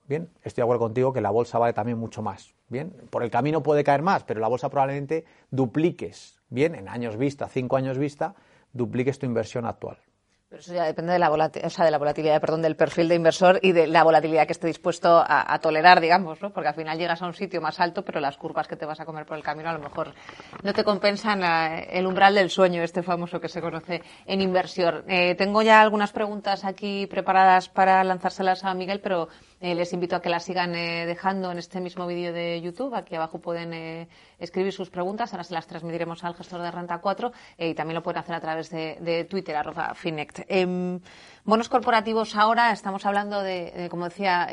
Bien, 0.09 0.29
estoy 0.43 0.61
de 0.61 0.65
acuerdo 0.65 0.81
contigo 0.81 1.13
que 1.13 1.21
la 1.21 1.31
bolsa 1.31 1.59
vale 1.59 1.73
también 1.73 1.99
mucho 1.99 2.21
más. 2.21 2.55
Bien, 2.69 2.91
por 3.11 3.23
el 3.23 3.31
camino 3.31 3.63
puede 3.63 3.85
caer 3.85 4.03
más, 4.03 4.25
pero 4.25 4.41
la 4.41 4.49
bolsa 4.49 4.69
probablemente 4.69 5.25
dupliques, 5.51 6.43
bien, 6.49 6.75
en 6.75 6.89
años 6.89 7.17
vista, 7.17 7.49
cinco 7.49 7.77
años 7.77 7.97
vista, 7.97 8.35
dupliques 8.73 9.21
tu 9.21 9.27
inversión 9.27 9.65
actual. 9.67 9.99
Pero 10.55 10.63
eso 10.63 10.73
ya 10.73 10.85
depende 10.85 11.13
de 11.13 11.19
la, 11.19 11.31
volatilidad, 11.31 11.67
o 11.67 11.71
sea, 11.71 11.85
de 11.85 11.91
la 11.91 11.99
volatilidad, 11.99 12.41
perdón, 12.41 12.63
del 12.63 12.77
perfil 12.77 13.09
de 13.09 13.17
inversor 13.17 13.59
y 13.61 13.73
de 13.73 13.89
la 13.89 14.05
volatilidad 14.05 14.47
que 14.47 14.53
esté 14.53 14.69
dispuesto 14.69 15.25
a, 15.27 15.59
tolerar, 15.59 16.01
digamos, 16.01 16.41
¿no? 16.41 16.51
Porque 16.51 16.69
al 16.69 16.77
final 16.77 16.97
llegas 16.97 17.21
a 17.23 17.27
un 17.27 17.35
sitio 17.35 17.61
más 17.61 17.81
alto, 17.81 18.05
pero 18.05 18.21
las 18.21 18.37
curvas 18.37 18.69
que 18.69 18.77
te 18.77 18.87
vas 18.87 19.01
a 19.01 19.05
comer 19.05 19.27
por 19.27 19.37
el 19.37 19.43
camino 19.43 19.69
a 19.69 19.73
lo 19.73 19.81
mejor 19.81 20.15
no 20.63 20.73
te 20.73 20.85
compensan 20.85 21.43
el 21.91 22.07
umbral 22.07 22.37
del 22.37 22.51
sueño, 22.51 22.85
este 22.85 23.03
famoso 23.03 23.41
que 23.41 23.49
se 23.49 23.61
conoce 23.61 24.01
en 24.27 24.41
inversión. 24.41 25.03
Eh, 25.09 25.35
tengo 25.35 25.61
ya 25.61 25.81
algunas 25.81 26.13
preguntas 26.13 26.65
aquí 26.65 27.09
preparadas 27.09 27.69
para 27.69 28.05
lanzárselas 28.05 28.63
a 28.63 28.75
Miguel, 28.75 29.01
pero 29.01 29.27
eh, 29.61 29.75
les 29.75 29.93
invito 29.93 30.17
a 30.17 30.21
que 30.21 30.29
las 30.29 30.45
sigan 30.45 30.75
eh, 30.75 31.07
dejando 31.07 31.51
en 31.51 31.59
este 31.59 31.81
mismo 31.81 32.07
vídeo 32.07 32.33
de 32.33 32.61
YouTube. 32.61 32.95
Aquí 32.95 33.15
abajo 33.15 33.39
pueden 33.41 33.73
eh, 33.73 34.09
escribir 34.39 34.73
sus 34.73 34.91
preguntas. 34.91 35.33
Ahora 35.33 35.45
se 35.45 35.55
las 35.55 35.67
transmitiremos 35.67 36.23
al 36.25 36.35
gestor 36.35 36.61
de 36.61 36.71
Renta 36.71 36.99
4 36.99 37.33
y 37.59 37.75
también 37.75 37.95
lo 37.95 38.03
pueden 38.03 38.19
hacer 38.21 38.35
a 38.35 38.41
través 38.41 38.71
de, 38.71 39.27
Twitter, 39.29 39.57
arroba 39.57 39.95
Finect. 39.95 40.41
Em, 40.49 41.01
Bonos 41.47 41.69
corporativos 41.69 42.37
ahora, 42.37 42.73
estamos 42.73 43.05
hablando 43.05 43.43
de, 43.43 43.89
como 43.91 44.07
decía, 44.07 44.49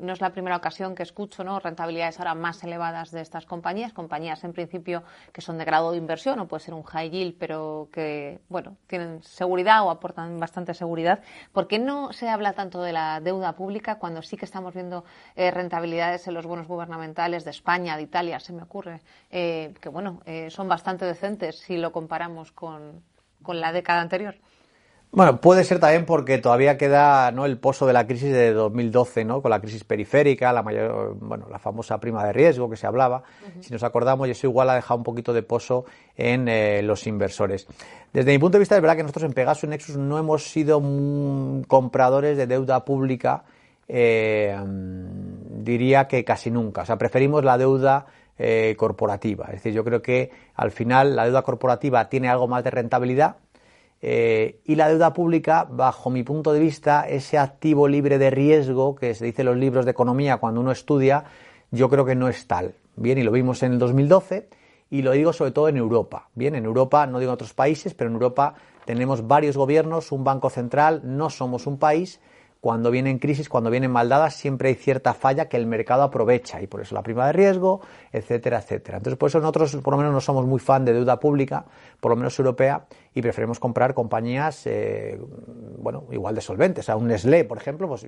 no 0.00 0.14
es 0.14 0.20
la 0.22 0.30
primera 0.30 0.56
ocasión 0.56 0.94
que 0.94 1.02
escucho, 1.02 1.44
¿no? 1.44 1.60
Rentabilidades 1.60 2.18
ahora 2.18 2.34
más 2.34 2.64
elevadas 2.64 3.10
de 3.10 3.20
estas 3.20 3.44
compañías, 3.44 3.92
compañías 3.92 4.42
en 4.42 4.54
principio 4.54 5.02
que 5.30 5.42
son 5.42 5.58
de 5.58 5.66
grado 5.66 5.90
de 5.90 5.98
inversión 5.98 6.40
o 6.40 6.48
puede 6.48 6.64
ser 6.64 6.72
un 6.72 6.84
high 6.84 7.10
yield, 7.10 7.36
pero 7.38 7.90
que, 7.92 8.40
bueno, 8.48 8.78
tienen 8.86 9.22
seguridad 9.22 9.84
o 9.84 9.90
aportan 9.90 10.40
bastante 10.40 10.72
seguridad. 10.72 11.20
¿Por 11.52 11.68
qué 11.68 11.78
no 11.78 12.14
se 12.14 12.30
habla 12.30 12.54
tanto 12.54 12.80
de 12.80 12.94
la 12.94 13.20
deuda 13.20 13.52
pública 13.52 13.98
cuando 13.98 14.22
sí 14.22 14.38
que 14.42 14.46
estamos 14.46 14.74
viendo 14.74 15.04
eh, 15.36 15.52
rentabilidades 15.52 16.26
en 16.26 16.34
los 16.34 16.46
bonos 16.46 16.66
gubernamentales 16.66 17.44
de 17.44 17.52
España, 17.52 17.96
de 17.96 18.02
Italia, 18.02 18.40
se 18.40 18.52
me 18.52 18.62
ocurre, 18.62 19.00
eh, 19.30 19.72
que, 19.80 19.88
bueno, 19.88 20.20
son 20.48 20.66
bastante 20.66 21.04
decentes 21.04 21.60
si 21.60 21.76
lo 21.76 21.92
comparamos 21.92 22.50
con 22.50 23.02
la 23.46 23.72
década 23.72 24.00
anterior? 24.00 24.34
Bueno, 25.14 25.42
puede 25.42 25.62
ser 25.64 25.78
también 25.78 26.06
porque 26.06 26.38
todavía 26.38 26.78
queda 26.78 27.30
¿no? 27.32 27.44
el 27.44 27.58
pozo 27.58 27.86
de 27.86 27.92
la 27.92 28.06
crisis 28.06 28.32
de 28.32 28.54
2012, 28.54 29.26
¿no? 29.26 29.42
con 29.42 29.50
la 29.50 29.60
crisis 29.60 29.84
periférica, 29.84 30.54
la 30.54 30.62
mayor, 30.62 31.18
bueno, 31.20 31.48
la 31.50 31.58
famosa 31.58 32.00
prima 32.00 32.24
de 32.24 32.32
riesgo 32.32 32.70
que 32.70 32.76
se 32.76 32.86
hablaba. 32.86 33.22
Si 33.60 33.70
nos 33.74 33.82
acordamos, 33.82 34.26
eso 34.30 34.46
igual 34.46 34.70
ha 34.70 34.74
dejado 34.74 34.96
un 34.96 35.04
poquito 35.04 35.34
de 35.34 35.42
pozo 35.42 35.84
en 36.16 36.48
eh, 36.48 36.80
los 36.80 37.06
inversores. 37.06 37.66
Desde 38.14 38.32
mi 38.32 38.38
punto 38.38 38.56
de 38.56 38.60
vista, 38.60 38.74
es 38.74 38.80
verdad 38.80 38.96
que 38.96 39.02
nosotros 39.02 39.24
en 39.24 39.34
Pegasus 39.34 39.68
Nexus 39.68 39.98
no 39.98 40.18
hemos 40.18 40.44
sido 40.44 40.80
compradores 41.68 42.38
de 42.38 42.46
deuda 42.46 42.86
pública, 42.86 43.44
eh, 43.88 44.56
diría 44.64 46.08
que 46.08 46.24
casi 46.24 46.50
nunca. 46.50 46.82
O 46.82 46.86
sea, 46.86 46.98
preferimos 46.98 47.44
la 47.44 47.58
deuda 47.58 48.06
eh, 48.38 48.74
corporativa. 48.78 49.46
Es 49.46 49.54
decir, 49.54 49.72
yo 49.72 49.84
creo 49.84 50.02
que 50.02 50.30
al 50.54 50.70
final 50.70 51.16
la 51.16 51.24
deuda 51.24 51.42
corporativa 51.42 52.08
tiene 52.08 52.28
algo 52.28 52.48
más 52.48 52.64
de 52.64 52.70
rentabilidad 52.70 53.36
eh, 54.04 54.60
y 54.64 54.74
la 54.74 54.88
deuda 54.88 55.12
pública, 55.12 55.64
bajo 55.70 56.10
mi 56.10 56.24
punto 56.24 56.52
de 56.52 56.58
vista, 56.58 57.08
ese 57.08 57.38
activo 57.38 57.86
libre 57.86 58.18
de 58.18 58.30
riesgo 58.30 58.96
que 58.96 59.14
se 59.14 59.24
dice 59.24 59.42
en 59.42 59.46
los 59.46 59.56
libros 59.56 59.84
de 59.84 59.92
economía 59.92 60.38
cuando 60.38 60.60
uno 60.60 60.72
estudia, 60.72 61.24
yo 61.70 61.88
creo 61.88 62.04
que 62.04 62.16
no 62.16 62.28
es 62.28 62.48
tal. 62.48 62.74
Bien, 62.96 63.16
y 63.18 63.22
lo 63.22 63.30
vimos 63.30 63.62
en 63.62 63.72
el 63.72 63.78
2012 63.78 64.48
y 64.90 65.02
lo 65.02 65.12
digo 65.12 65.32
sobre 65.32 65.52
todo 65.52 65.68
en 65.68 65.76
Europa. 65.76 66.28
Bien, 66.34 66.56
en 66.56 66.64
Europa, 66.64 67.06
no 67.06 67.20
digo 67.20 67.30
en 67.30 67.34
otros 67.34 67.54
países, 67.54 67.94
pero 67.94 68.10
en 68.10 68.14
Europa 68.14 68.54
tenemos 68.84 69.28
varios 69.28 69.56
gobiernos, 69.56 70.10
un 70.10 70.24
banco 70.24 70.50
central, 70.50 71.02
no 71.04 71.30
somos 71.30 71.68
un 71.68 71.78
país 71.78 72.20
cuando 72.62 72.92
vienen 72.92 73.18
crisis, 73.18 73.48
cuando 73.48 73.70
vienen 73.70 73.90
maldadas, 73.90 74.36
siempre 74.36 74.68
hay 74.68 74.76
cierta 74.76 75.14
falla 75.14 75.48
que 75.48 75.56
el 75.56 75.66
mercado 75.66 76.04
aprovecha 76.04 76.62
y 76.62 76.68
por 76.68 76.80
eso 76.80 76.94
la 76.94 77.02
prima 77.02 77.26
de 77.26 77.32
riesgo, 77.32 77.80
etcétera, 78.12 78.58
etcétera. 78.58 78.98
Entonces, 78.98 79.18
por 79.18 79.30
eso 79.30 79.40
nosotros 79.40 79.74
por 79.82 79.94
lo 79.94 79.98
menos 79.98 80.12
no 80.12 80.20
somos 80.20 80.46
muy 80.46 80.60
fan 80.60 80.84
de 80.84 80.92
deuda 80.92 81.18
pública, 81.18 81.64
por 81.98 82.10
lo 82.10 82.16
menos 82.16 82.38
europea, 82.38 82.86
y 83.14 83.20
preferimos 83.20 83.58
comprar 83.58 83.94
compañías, 83.94 84.64
eh, 84.68 85.18
bueno, 85.78 86.04
igual 86.12 86.36
de 86.36 86.40
solventes. 86.40 86.84
O 86.84 86.86
sea, 86.86 86.94
un 86.94 87.08
Nestlé, 87.08 87.42
por 87.42 87.58
ejemplo, 87.58 87.88
pues 87.88 88.06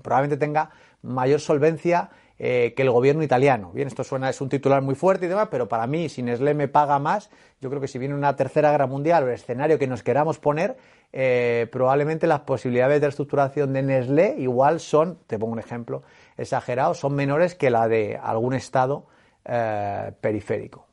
probablemente 0.00 0.36
tenga 0.36 0.70
mayor 1.02 1.40
solvencia 1.40 2.08
eh, 2.38 2.74
que 2.76 2.82
el 2.82 2.90
gobierno 2.92 3.24
italiano. 3.24 3.72
Bien, 3.72 3.88
esto 3.88 4.04
suena, 4.04 4.30
es 4.30 4.40
un 4.40 4.48
titular 4.48 4.80
muy 4.80 4.94
fuerte 4.94 5.26
y 5.26 5.28
demás, 5.28 5.48
pero 5.50 5.66
para 5.68 5.88
mí, 5.88 6.08
si 6.08 6.22
Nestlé 6.22 6.54
me 6.54 6.68
paga 6.68 7.00
más, 7.00 7.30
yo 7.60 7.68
creo 7.68 7.80
que 7.80 7.88
si 7.88 7.98
viene 7.98 8.14
una 8.14 8.36
tercera 8.36 8.70
guerra 8.70 8.86
mundial 8.86 9.24
o 9.24 9.26
el 9.26 9.34
escenario 9.34 9.76
que 9.76 9.88
nos 9.88 10.04
queramos 10.04 10.38
poner, 10.38 10.76
eh, 11.12 11.66
probablemente 11.72 12.26
las 12.26 12.40
posibilidades 12.40 13.00
de 13.00 13.06
reestructuración 13.06 13.72
de 13.72 13.82
Nestlé 13.82 14.34
igual 14.38 14.80
son, 14.80 15.18
te 15.26 15.38
pongo 15.38 15.52
un 15.52 15.58
ejemplo 15.58 16.02
exagerado, 16.36 16.94
son 16.94 17.14
menores 17.14 17.54
que 17.54 17.70
la 17.70 17.88
de 17.88 18.18
algún 18.22 18.54
estado 18.54 19.06
eh, 19.44 20.12
periférico 20.20 20.88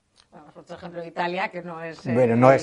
por 0.67 0.77
ejemplo, 0.77 1.05
Italia, 1.05 1.49
que 1.49 1.61
no 1.61 1.81
es, 1.81 2.05
el 2.05 2.15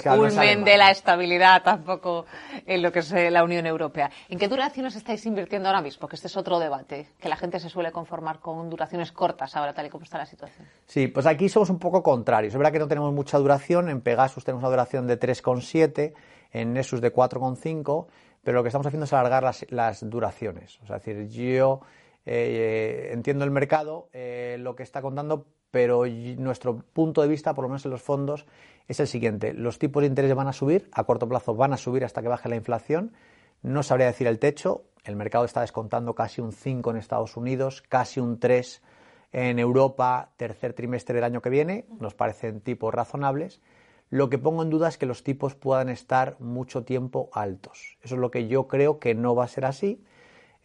culmen 0.03 0.65
de 0.65 0.77
la 0.77 0.91
estabilidad 0.91 1.63
tampoco 1.63 2.27
en 2.67 2.83
lo 2.83 2.91
que 2.91 3.01
es 3.01 3.13
eh, 3.13 3.31
la 3.31 3.45
Unión 3.45 3.67
Europea. 3.67 4.11
¿En 4.29 4.39
qué 4.39 4.49
duraciones 4.49 4.97
estáis 4.97 5.25
invirtiendo 5.27 5.69
ahora 5.69 5.83
mismo? 5.83 6.09
Que 6.09 6.17
este 6.17 6.27
es 6.27 6.37
otro 6.37 6.59
debate, 6.59 7.09
que 7.21 7.29
la 7.29 7.37
gente 7.37 7.61
se 7.61 7.69
suele 7.69 7.93
conformar 7.93 8.41
con 8.41 8.69
duraciones 8.71 9.13
cortas 9.13 9.55
ahora, 9.57 9.73
tal 9.73 9.87
y 9.87 9.91
como 9.91 10.05
está 10.05 10.19
la 10.19 10.27
situación. 10.27 10.67
Sí, 10.87 11.09
pues 11.09 11.27
aquí 11.27 11.49
somos 11.49 11.71
un 11.71 11.79
poco 11.79 12.03
contrarios. 12.03 12.55
Es 12.55 12.59
verdad 12.59 12.73
que 12.73 12.79
no 12.79 12.89
tenemos 12.89 13.13
mucha 13.13 13.39
duración. 13.39 13.89
En 13.89 14.01
Pegasus 14.01 14.45
tenemos 14.45 14.63
una 14.63 14.71
duración 14.71 15.07
de 15.07 15.21
3,7, 15.21 16.15
en 16.53 16.73
Nessus 16.73 17.01
de 17.01 17.13
4,5, 17.13 18.07
pero 18.43 18.57
lo 18.57 18.63
que 18.63 18.69
estamos 18.69 18.87
haciendo 18.87 19.05
es 19.05 19.13
alargar 19.13 19.55
las, 19.71 20.09
duraciones. 20.09 20.79
O 20.83 20.87
sea, 20.87 20.97
es 20.97 21.05
decir, 21.05 21.29
yo 21.29 21.81
eh, 22.27 23.11
entiendo 23.13 23.45
el 23.45 23.51
mercado, 23.51 24.09
eh, 24.13 24.57
lo 24.59 24.77
que 24.77 24.83
está 24.83 25.01
contando, 25.01 25.47
pero 25.71 26.05
nuestro 26.07 26.77
punto 26.77 27.23
de 27.23 27.29
vista, 27.29 27.55
por 27.55 27.65
lo 27.65 27.69
menos 27.71 27.85
en 27.85 27.93
los 27.93 28.03
fondos, 28.03 28.47
es 28.87 29.01
el 29.01 29.07
siguiente. 29.07 29.55
Los 29.55 29.79
tipos 29.79 30.03
de 30.03 30.09
interés 30.09 30.35
van 30.35 30.49
a 30.49 30.53
subir, 30.53 30.89
a 30.93 31.05
corto 31.05 31.29
plazo 31.29 31.55
van 31.55 31.73
a 31.73 31.77
subir 31.77 32.05
hasta 32.05 32.21
que 32.21 32.29
baje 32.29 32.49
la 32.49 32.57
inflación. 32.57 33.13
No 33.63 33.83
sabría 33.83 34.07
decir 34.07 34.27
el 34.27 34.39
techo. 34.39 34.85
El 35.05 35.17
mercado 35.17 35.45
está 35.45 35.63
descontando 35.63 36.15
casi 36.15 36.41
un 36.41 36.53
5 36.53 36.91
en 36.91 36.97
Estados 36.97 37.37
Unidos, 37.37 37.83
casi 37.89 38.21
un 38.21 38.39
3 38.39 38.83
en 39.33 39.59
Europa, 39.59 40.33
tercer 40.37 40.75
trimestre 40.75 41.15
del 41.15 41.25
año 41.25 41.41
que 41.41 41.49
viene. 41.49 41.87
Nos 41.99 42.15
parecen 42.15 42.61
tipos 42.61 42.93
razonables. 42.93 43.63
Lo 44.13 44.29
que 44.29 44.37
pongo 44.37 44.63
en 44.63 44.69
duda 44.69 44.89
es 44.89 44.99
que 44.99 45.07
los 45.07 45.25
tipos 45.25 45.55
puedan 45.55 45.89
estar 45.89 46.37
mucho 46.39 46.85
tiempo 46.85 47.31
altos. 47.33 47.97
Eso 48.03 48.17
es 48.17 48.21
lo 48.21 48.31
que 48.31 48.47
yo 48.47 48.69
creo 48.69 48.99
que 48.99 49.15
no 49.15 49.35
va 49.35 49.45
a 49.45 49.49
ser 49.49 49.65
así. 49.65 50.05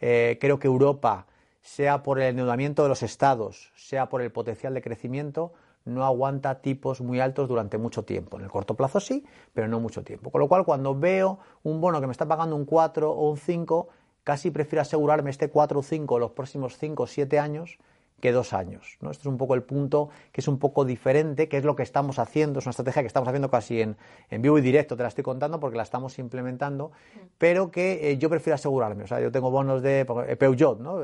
Eh, 0.00 0.36
creo 0.38 0.58
que 0.58 0.66
Europa 0.66 1.24
sea 1.62 2.02
por 2.02 2.20
el 2.20 2.26
endeudamiento 2.28 2.82
de 2.82 2.90
los 2.90 3.02
estados, 3.02 3.72
sea 3.74 4.10
por 4.10 4.20
el 4.20 4.30
potencial 4.30 4.74
de 4.74 4.82
crecimiento, 4.82 5.54
no 5.86 6.04
aguanta 6.04 6.60
tipos 6.60 7.00
muy 7.00 7.20
altos 7.20 7.48
durante 7.48 7.78
mucho 7.78 8.04
tiempo. 8.04 8.36
En 8.36 8.44
el 8.44 8.50
corto 8.50 8.74
plazo 8.74 9.00
sí, 9.00 9.24
pero 9.54 9.66
no 9.66 9.80
mucho 9.80 10.04
tiempo. 10.04 10.30
Con 10.30 10.42
lo 10.42 10.48
cual, 10.48 10.66
cuando 10.66 10.94
veo 10.94 11.38
un 11.62 11.80
bono 11.80 12.02
que 12.02 12.06
me 12.06 12.12
está 12.12 12.28
pagando 12.28 12.54
un 12.54 12.66
4 12.66 13.10
o 13.10 13.30
un 13.30 13.38
5, 13.38 13.88
casi 14.24 14.50
prefiero 14.50 14.82
asegurarme 14.82 15.30
este 15.30 15.48
4 15.48 15.80
o 15.80 15.82
5 15.82 16.18
los 16.18 16.32
próximos 16.32 16.76
5 16.76 17.02
o 17.02 17.06
7 17.06 17.38
años 17.38 17.78
que 18.20 18.32
dos 18.32 18.52
años. 18.52 18.98
¿no? 19.00 19.10
Este 19.10 19.22
es 19.22 19.26
un 19.26 19.38
poco 19.38 19.54
el 19.54 19.62
punto 19.62 20.08
que 20.32 20.40
es 20.40 20.48
un 20.48 20.58
poco 20.58 20.84
diferente, 20.84 21.48
que 21.48 21.58
es 21.58 21.64
lo 21.64 21.76
que 21.76 21.82
estamos 21.82 22.18
haciendo, 22.18 22.58
es 22.58 22.66
una 22.66 22.70
estrategia 22.70 23.02
que 23.02 23.06
estamos 23.06 23.28
haciendo 23.28 23.50
casi 23.50 23.80
en, 23.80 23.96
en 24.30 24.42
vivo 24.42 24.58
y 24.58 24.60
directo, 24.60 24.96
te 24.96 25.02
la 25.02 25.08
estoy 25.08 25.24
contando 25.24 25.60
porque 25.60 25.76
la 25.76 25.82
estamos 25.82 26.18
implementando, 26.18 26.92
pero 27.38 27.70
que 27.70 28.10
eh, 28.10 28.18
yo 28.18 28.28
prefiero 28.28 28.54
asegurarme. 28.56 29.04
O 29.04 29.06
sea, 29.06 29.20
yo 29.20 29.30
tengo 29.30 29.50
bonos 29.50 29.82
de 29.82 30.04
Peugeot, 30.38 30.80
¿no? 30.80 31.00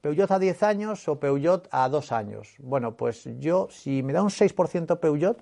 Peugeot 0.00 0.30
a 0.30 0.38
10 0.38 0.62
años 0.62 1.08
o 1.08 1.18
Peugeot 1.18 1.68
a 1.70 1.88
2 1.88 2.12
años. 2.12 2.54
Bueno, 2.58 2.96
pues 2.96 3.28
yo, 3.38 3.68
si 3.70 4.02
me 4.02 4.12
da 4.12 4.22
un 4.22 4.30
6% 4.30 4.98
Peugeot, 4.98 5.38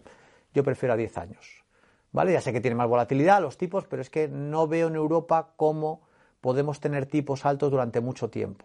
yo 0.55 0.65
prefiero 0.65 0.95
a 0.95 0.97
10 0.97 1.19
años. 1.19 1.65
¿Vale? 2.11 2.33
Ya 2.33 2.41
sé 2.41 2.53
que 2.53 2.61
tiene 2.61 2.75
más 2.75 2.89
volatilidad 2.89 3.43
los 3.43 3.59
tipos, 3.59 3.87
pero 3.87 4.01
es 4.01 4.09
que 4.09 4.29
no 4.29 4.67
veo 4.67 4.89
en 4.89 4.97
Europa 4.97 5.53
cómo 5.57 6.09
podemos 6.41 6.81
tener 6.81 7.07
tipos 7.07 7.45
altos 7.45 7.71
durante 7.71 8.01
mucho 8.01 8.31
tiempo. 8.31 8.65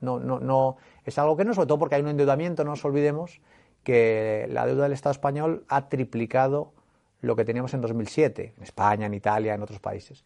No, 0.00 0.18
no, 0.18 0.40
no, 0.40 0.76
es 1.04 1.18
algo 1.18 1.36
que 1.36 1.44
no, 1.44 1.54
sobre 1.54 1.66
todo 1.66 1.78
porque 1.78 1.96
hay 1.96 2.02
un 2.02 2.08
endeudamiento, 2.08 2.64
no 2.64 2.70
nos 2.70 2.84
olvidemos 2.84 3.40
que 3.82 4.46
la 4.50 4.66
deuda 4.66 4.84
del 4.84 4.92
Estado 4.92 5.12
español 5.12 5.64
ha 5.68 5.88
triplicado 5.88 6.72
lo 7.20 7.36
que 7.36 7.44
teníamos 7.44 7.74
en 7.74 7.80
2007, 7.80 8.54
en 8.56 8.62
España, 8.62 9.06
en 9.06 9.14
Italia, 9.14 9.54
en 9.54 9.62
otros 9.62 9.80
países. 9.80 10.24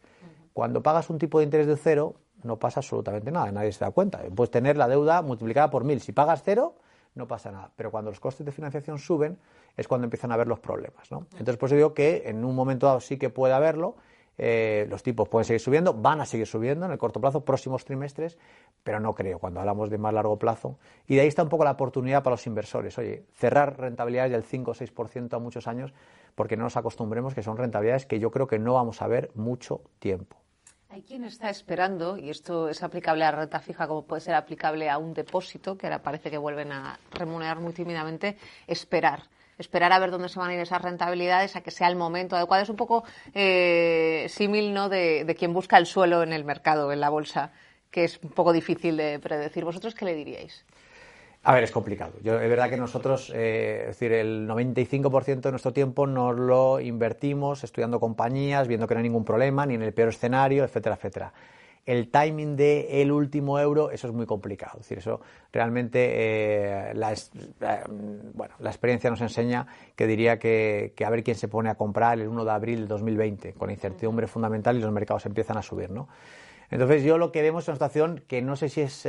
Cuando 0.53 0.81
pagas 0.81 1.09
un 1.09 1.17
tipo 1.17 1.39
de 1.39 1.45
interés 1.45 1.67
de 1.67 1.75
cero, 1.75 2.15
no 2.43 2.57
pasa 2.57 2.79
absolutamente 2.79 3.31
nada, 3.31 3.51
nadie 3.51 3.71
se 3.71 3.83
da 3.83 3.91
cuenta. 3.91 4.21
Puedes 4.33 4.51
tener 4.51 4.77
la 4.77 4.87
deuda 4.87 5.21
multiplicada 5.21 5.69
por 5.69 5.83
mil. 5.83 5.99
Si 5.99 6.11
pagas 6.11 6.41
cero, 6.43 6.75
no 7.15 7.27
pasa 7.27 7.51
nada. 7.51 7.71
Pero 7.75 7.91
cuando 7.91 8.11
los 8.11 8.19
costes 8.19 8.45
de 8.45 8.51
financiación 8.51 8.99
suben, 8.99 9.37
es 9.75 9.87
cuando 9.87 10.05
empiezan 10.05 10.31
a 10.31 10.35
haber 10.35 10.47
los 10.47 10.59
problemas. 10.59 11.11
¿no? 11.11 11.27
Entonces, 11.31 11.57
por 11.57 11.67
eso 11.67 11.75
digo 11.75 11.93
que 11.93 12.23
en 12.25 12.45
un 12.45 12.55
momento 12.55 12.85
dado 12.85 12.99
sí 12.99 13.17
que 13.17 13.29
puede 13.29 13.53
haberlo. 13.53 13.95
Eh, 14.37 14.85
los 14.89 15.01
tipos 15.01 15.29
pueden 15.29 15.45
seguir 15.45 15.61
subiendo, 15.61 15.93
van 15.93 16.19
a 16.19 16.25
seguir 16.25 16.45
subiendo 16.45 16.85
en 16.85 16.91
el 16.91 16.97
corto 16.97 17.21
plazo, 17.21 17.45
próximos 17.45 17.85
trimestres, 17.85 18.37
pero 18.85 18.99
no 18.99 19.15
creo 19.15 19.39
cuando 19.39 19.59
hablamos 19.59 19.89
de 19.89 19.97
más 19.97 20.13
largo 20.13 20.37
plazo. 20.37 20.77
Y 21.07 21.15
de 21.15 21.21
ahí 21.21 21.27
está 21.27 21.41
un 21.41 21.49
poco 21.49 21.63
la 21.63 21.71
oportunidad 21.71 22.21
para 22.21 22.35
los 22.35 22.45
inversores. 22.45 22.95
Oye, 22.99 23.25
cerrar 23.33 23.79
rentabilidades 23.79 24.31
del 24.31 24.43
5 24.43 24.71
o 24.71 24.73
6% 24.75 25.33
a 25.33 25.39
muchos 25.39 25.67
años, 25.67 25.91
porque 26.35 26.55
no 26.55 26.65
nos 26.65 26.77
acostumbremos 26.77 27.33
que 27.33 27.41
son 27.41 27.57
rentabilidades 27.57 28.05
que 28.05 28.19
yo 28.19 28.29
creo 28.29 28.45
que 28.45 28.59
no 28.59 28.75
vamos 28.75 29.01
a 29.01 29.07
ver 29.07 29.31
mucho 29.33 29.81
tiempo. 29.97 30.37
Hay 30.89 31.01
quien 31.01 31.23
está 31.23 31.49
esperando, 31.49 32.15
y 32.15 32.29
esto 32.29 32.69
es 32.69 32.83
aplicable 32.83 33.25
a 33.25 33.31
renta 33.31 33.59
fija 33.59 33.87
como 33.87 34.05
puede 34.05 34.21
ser 34.21 34.35
aplicable 34.35 34.87
a 34.87 34.99
un 34.99 35.15
depósito, 35.15 35.79
que 35.79 35.87
ahora 35.87 36.03
parece 36.03 36.29
que 36.29 36.37
vuelven 36.37 36.71
a 36.71 36.99
remunerar 37.11 37.59
muy 37.59 37.73
tímidamente, 37.73 38.37
esperar. 38.67 39.23
Esperar 39.57 39.93
a 39.93 39.99
ver 39.99 40.11
dónde 40.11 40.29
se 40.29 40.37
van 40.37 40.51
a 40.51 40.53
ir 40.53 40.59
esas 40.59 40.81
rentabilidades, 40.83 41.55
a 41.55 41.61
que 41.61 41.71
sea 41.71 41.87
el 41.87 41.95
momento 41.95 42.35
adecuado. 42.35 42.61
Es 42.61 42.69
un 42.69 42.75
poco 42.75 43.03
eh, 43.33 44.27
símil 44.29 44.75
¿no? 44.75 44.89
de, 44.89 45.23
de 45.25 45.35
quien 45.35 45.53
busca 45.53 45.77
el 45.77 45.87
suelo 45.87 46.21
en 46.21 46.33
el 46.33 46.45
mercado, 46.45 46.91
en 46.91 46.99
la 46.99 47.09
bolsa, 47.09 47.51
que 47.95 48.03
es 48.03 48.19
un 48.21 48.31
poco 48.31 48.51
difícil 48.51 48.97
de 48.97 49.19
predecir. 49.19 49.63
¿Vosotros 49.63 49.95
qué 49.95 50.03
le 50.03 50.13
diríais? 50.13 50.65
A 51.43 51.53
ver, 51.53 51.63
es 51.63 51.71
complicado. 51.71 52.11
Yo, 52.21 52.37
es 52.37 52.49
verdad 52.49 52.69
que 52.69 52.75
nosotros, 52.75 53.31
eh, 53.33 53.83
es 53.83 53.87
decir, 53.87 54.11
el 54.11 54.49
95% 54.49 55.39
de 55.39 55.51
nuestro 55.51 55.71
tiempo 55.71 56.05
nos 56.05 56.37
lo 56.37 56.81
invertimos 56.81 57.63
estudiando 57.63 58.01
compañías, 58.01 58.67
viendo 58.67 58.85
que 58.85 58.95
no 58.95 58.97
hay 58.97 59.03
ningún 59.03 59.23
problema, 59.23 59.65
ni 59.65 59.75
en 59.75 59.81
el 59.81 59.93
peor 59.93 60.09
escenario, 60.09 60.65
etcétera, 60.65 60.95
etcétera. 60.95 61.31
El 61.85 62.11
timing 62.11 62.57
del 62.57 62.85
el 62.89 63.11
último 63.13 63.59
euro, 63.59 63.91
eso 63.91 64.07
es 64.07 64.13
muy 64.13 64.25
complicado. 64.25 64.73
Es 64.73 64.89
decir, 64.89 64.97
eso 64.97 65.21
realmente 65.53 65.99
eh, 66.89 66.93
la, 66.95 67.13
eh, 67.13 67.83
bueno, 68.33 68.55
la 68.59 68.71
experiencia 68.71 69.09
nos 69.09 69.21
enseña 69.21 69.67
que 69.95 70.05
diría 70.05 70.37
que, 70.37 70.91
que, 70.97 71.05
a 71.05 71.09
ver 71.09 71.23
quién 71.23 71.37
se 71.37 71.47
pone 71.47 71.69
a 71.69 71.75
comprar 71.75 72.19
el 72.19 72.27
1 72.27 72.43
de 72.43 72.51
abril 72.51 72.81
de 72.81 72.87
2020, 72.87 73.53
con 73.53 73.69
incertidumbre 73.69 74.27
fundamental 74.27 74.75
y 74.75 74.81
los 74.81 74.91
mercados 74.91 75.25
empiezan 75.27 75.55
a 75.55 75.61
subir, 75.61 75.91
¿no? 75.91 76.09
Entonces, 76.69 77.03
yo 77.03 77.17
lo 77.17 77.31
que 77.31 77.41
vemos 77.41 77.63
es 77.63 77.69
una 77.69 77.75
situación 77.75 78.23
que 78.27 78.41
no 78.41 78.55
sé 78.55 78.69
si 78.69 78.81
es 78.81 79.05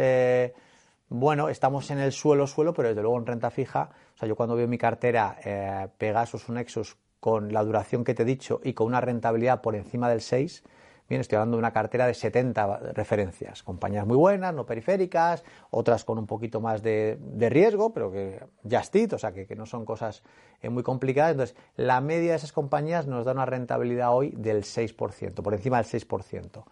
bueno, 1.08 1.48
estamos 1.48 1.90
en 1.92 1.98
el 1.98 2.10
suelo, 2.12 2.48
suelo, 2.48 2.74
pero 2.74 2.88
desde 2.88 3.02
luego 3.02 3.16
en 3.18 3.26
renta 3.26 3.50
fija. 3.50 3.90
O 4.14 4.18
sea, 4.18 4.28
yo 4.28 4.34
cuando 4.34 4.56
veo 4.56 4.66
mi 4.66 4.78
cartera 4.78 5.38
eh, 5.44 5.88
Pegasus, 5.98 6.48
un 6.48 6.56
Nexus, 6.56 6.96
con 7.20 7.52
la 7.52 7.62
duración 7.62 8.04
que 8.04 8.14
te 8.14 8.22
he 8.22 8.26
dicho 8.26 8.60
y 8.62 8.72
con 8.72 8.88
una 8.88 9.00
rentabilidad 9.00 9.60
por 9.60 9.76
encima 9.76 10.08
del 10.08 10.20
6, 10.20 10.64
bien, 11.08 11.20
estoy 11.20 11.36
hablando 11.36 11.56
de 11.56 11.60
una 11.60 11.72
cartera 11.72 12.06
de 12.06 12.14
70 12.14 12.92
referencias. 12.92 13.62
Compañías 13.62 14.04
muy 14.04 14.16
buenas, 14.16 14.52
no 14.52 14.66
periféricas, 14.66 15.44
otras 15.70 16.04
con 16.04 16.18
un 16.18 16.26
poquito 16.26 16.60
más 16.60 16.82
de, 16.82 17.18
riesgo, 17.50 17.92
pero 17.92 18.10
que 18.10 18.44
just 18.68 18.94
it, 18.96 19.12
o 19.12 19.18
sea, 19.18 19.32
que, 19.32 19.54
no 19.54 19.64
son 19.64 19.84
cosas 19.84 20.24
eh, 20.60 20.68
muy 20.70 20.82
complicadas. 20.82 21.32
Entonces, 21.32 21.56
la 21.76 22.00
media 22.00 22.32
de 22.32 22.36
esas 22.36 22.52
compañías 22.52 23.06
nos 23.06 23.24
da 23.24 23.32
una 23.32 23.46
rentabilidad 23.46 24.12
hoy 24.12 24.34
del 24.36 24.64
6%, 24.64 25.34
por 25.34 25.54
encima 25.54 25.80
del 25.80 25.86
6%. 25.86 26.64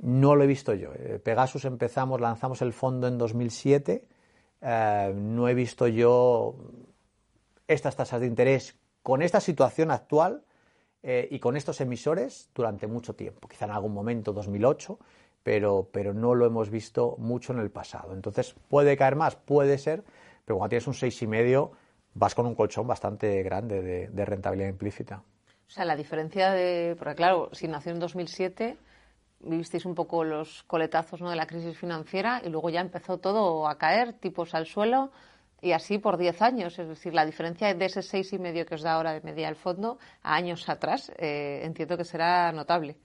No 0.00 0.34
lo 0.34 0.44
he 0.44 0.46
visto 0.46 0.72
yo. 0.74 0.92
Eh, 0.94 1.20
Pegasus 1.22 1.64
empezamos, 1.66 2.20
lanzamos 2.20 2.62
el 2.62 2.72
fondo 2.72 3.06
en 3.06 3.18
2007. 3.18 4.06
Eh, 4.62 5.12
no 5.14 5.48
he 5.48 5.54
visto 5.54 5.86
yo 5.88 6.56
estas 7.66 7.96
tasas 7.96 8.20
de 8.20 8.26
interés 8.26 8.76
con 9.02 9.22
esta 9.22 9.40
situación 9.40 9.90
actual 9.90 10.42
eh, 11.02 11.28
y 11.30 11.38
con 11.38 11.56
estos 11.56 11.80
emisores 11.80 12.50
durante 12.54 12.86
mucho 12.86 13.14
tiempo. 13.14 13.46
Quizá 13.46 13.66
en 13.66 13.72
algún 13.72 13.92
momento, 13.92 14.32
2008, 14.32 14.98
pero, 15.42 15.88
pero 15.92 16.14
no 16.14 16.34
lo 16.34 16.46
hemos 16.46 16.70
visto 16.70 17.16
mucho 17.18 17.52
en 17.52 17.58
el 17.58 17.70
pasado. 17.70 18.14
Entonces, 18.14 18.54
¿puede 18.68 18.96
caer 18.96 19.16
más? 19.16 19.36
Puede 19.36 19.76
ser, 19.76 20.02
pero 20.46 20.56
cuando 20.56 20.70
tienes 20.70 20.86
un 20.86 20.94
6,5 20.94 21.70
vas 22.14 22.34
con 22.34 22.46
un 22.46 22.54
colchón 22.54 22.86
bastante 22.86 23.42
grande 23.42 23.82
de, 23.82 24.08
de 24.08 24.24
rentabilidad 24.24 24.68
implícita. 24.68 25.22
O 25.68 25.70
sea, 25.70 25.84
la 25.84 25.94
diferencia 25.94 26.50
de... 26.50 26.96
Porque 26.98 27.14
claro, 27.14 27.50
si 27.52 27.68
nació 27.68 27.92
en 27.92 28.00
2007 28.00 28.76
vivisteis 29.40 29.84
un 29.84 29.94
poco 29.94 30.24
los 30.24 30.62
coletazos 30.64 31.20
¿no? 31.20 31.30
de 31.30 31.36
la 31.36 31.46
crisis 31.46 31.76
financiera 31.76 32.42
y 32.44 32.48
luego 32.48 32.70
ya 32.70 32.80
empezó 32.80 33.18
todo 33.18 33.68
a 33.68 33.78
caer, 33.78 34.12
tipos 34.12 34.54
al 34.54 34.66
suelo 34.66 35.10
y 35.62 35.72
así 35.72 35.98
por 35.98 36.16
10 36.16 36.42
años. 36.42 36.78
Es 36.78 36.88
decir, 36.88 37.14
la 37.14 37.26
diferencia 37.26 37.72
de 37.74 37.84
ese 37.84 38.02
seis 38.02 38.32
y 38.32 38.38
medio 38.38 38.66
que 38.66 38.74
os 38.74 38.82
da 38.82 38.94
ahora 38.94 39.12
de 39.12 39.20
media 39.20 39.48
al 39.48 39.56
fondo 39.56 39.98
a 40.22 40.34
años 40.34 40.68
atrás, 40.68 41.12
eh, 41.18 41.60
entiendo 41.64 41.96
que 41.96 42.04
será 42.04 42.52
notable. 42.52 42.96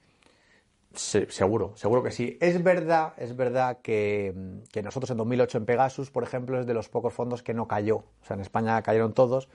Seguro, 0.92 1.76
seguro 1.76 2.02
que 2.02 2.10
sí. 2.10 2.38
Es 2.40 2.62
verdad, 2.62 3.12
es 3.18 3.36
verdad 3.36 3.80
que, 3.82 4.32
que, 4.72 4.82
nosotros 4.82 5.10
en 5.10 5.18
2008 5.18 5.58
en 5.58 5.66
Pegasus, 5.66 6.10
por 6.10 6.22
ejemplo, 6.22 6.58
es 6.58 6.66
de 6.66 6.72
los 6.72 6.88
pocos 6.88 7.12
fondos 7.12 7.42
que 7.42 7.52
no 7.52 7.68
cayó. 7.68 7.96
O 7.96 8.24
sea, 8.24 8.34
en 8.34 8.40
España 8.40 8.80
cayeron 8.80 9.12
todos 9.12 9.48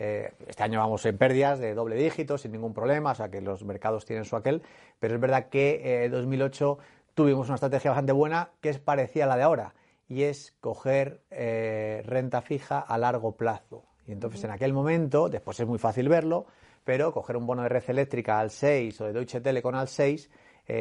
eh, 0.00 0.32
este 0.46 0.62
año 0.62 0.78
vamos 0.78 1.04
en 1.06 1.18
pérdidas 1.18 1.58
de 1.58 1.74
doble 1.74 1.96
dígito 1.96 2.38
sin 2.38 2.52
ningún 2.52 2.72
problema, 2.72 3.10
o 3.10 3.14
sea 3.16 3.30
que 3.30 3.40
los 3.40 3.64
mercados 3.64 4.04
tienen 4.04 4.24
su 4.24 4.36
aquel, 4.36 4.62
pero 5.00 5.16
es 5.16 5.20
verdad 5.20 5.48
que 5.48 6.04
en 6.04 6.04
eh, 6.04 6.08
2008 6.08 6.78
tuvimos 7.14 7.48
una 7.48 7.56
estrategia 7.56 7.90
bastante 7.90 8.12
buena 8.12 8.50
que 8.60 8.68
es 8.68 8.78
parecida 8.78 9.24
a 9.24 9.26
la 9.26 9.36
de 9.36 9.42
ahora 9.42 9.74
y 10.08 10.22
es 10.22 10.54
coger 10.60 11.22
eh, 11.30 12.02
renta 12.06 12.42
fija 12.42 12.78
a 12.78 12.96
largo 12.96 13.36
plazo. 13.36 13.86
Y 14.06 14.12
entonces 14.12 14.44
en 14.44 14.52
aquel 14.52 14.72
momento, 14.72 15.28
después 15.28 15.58
es 15.58 15.66
muy 15.66 15.78
fácil 15.80 16.08
verlo, 16.08 16.46
pero 16.84 17.12
coger 17.12 17.36
un 17.36 17.46
bono 17.46 17.64
de 17.64 17.68
red 17.68 17.82
eléctrica 17.88 18.38
al 18.38 18.50
6 18.50 19.00
o 19.00 19.06
de 19.06 19.12
Deutsche 19.12 19.40
Telekom 19.40 19.74
al 19.74 19.88
6 19.88 20.30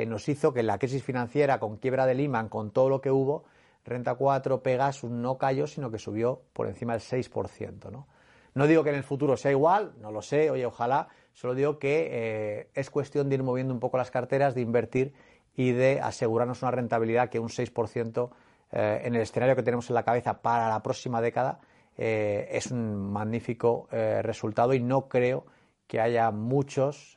nos 0.06 0.28
hizo 0.28 0.54
que 0.54 0.64
la 0.64 0.78
crisis 0.78 1.02
financiera 1.02 1.60
con 1.60 1.78
quiebra 1.78 2.06
de 2.06 2.14
Lehman, 2.14 2.50
con 2.50 2.72
todo 2.72 2.90
lo 2.90 3.00
que 3.00 3.10
hubo, 3.10 3.46
Renta 3.88 4.16
4, 4.16 4.62
Pegasus 4.62 5.10
no 5.10 5.38
cayó, 5.38 5.66
sino 5.66 5.90
que 5.90 5.98
subió 5.98 6.42
por 6.52 6.68
encima 6.68 6.92
del 6.92 7.02
6%. 7.02 7.90
¿no? 7.90 8.08
No 8.58 8.66
digo 8.66 8.84
que 8.84 8.90
en 8.90 8.96
el 8.96 9.04
futuro 9.04 9.38
sea 9.38 9.52
igual, 9.52 9.94
no 10.02 10.12
lo 10.12 10.24
sé, 10.24 10.50
oye, 10.50 10.66
ojalá, 10.66 11.10
solo 11.32 11.54
digo 11.54 11.78
que 11.78 12.08
eh, 12.10 12.70
es 12.74 12.90
cuestión 12.90 13.30
de 13.30 13.36
ir 13.36 13.44
moviendo 13.44 13.72
un 13.72 13.80
poco 13.80 13.98
las 13.98 14.10
carteras, 14.10 14.56
de 14.56 14.62
invertir 14.62 15.14
y 15.56 15.74
de 15.74 16.02
asegurarnos 16.02 16.64
una 16.64 16.72
rentabilidad 16.72 17.30
que 17.30 17.38
un 17.38 17.50
6% 17.50 18.32
eh, 18.72 19.02
en 19.04 19.14
el 19.14 19.22
escenario 19.22 19.56
que 19.56 19.62
tenemos 19.62 19.88
en 19.92 19.94
la 19.94 20.02
cabeza 20.02 20.42
para 20.42 20.70
la 20.70 20.82
próxima 20.82 21.22
década 21.22 21.60
eh, 22.00 22.48
es 22.52 22.72
un 22.72 23.12
magnífico 23.12 23.88
resultado 23.92 24.74
y 24.74 24.80
no 24.80 25.08
creo 25.08 25.46
que 25.86 26.02
haya 26.02 26.32
muchos 26.32 27.16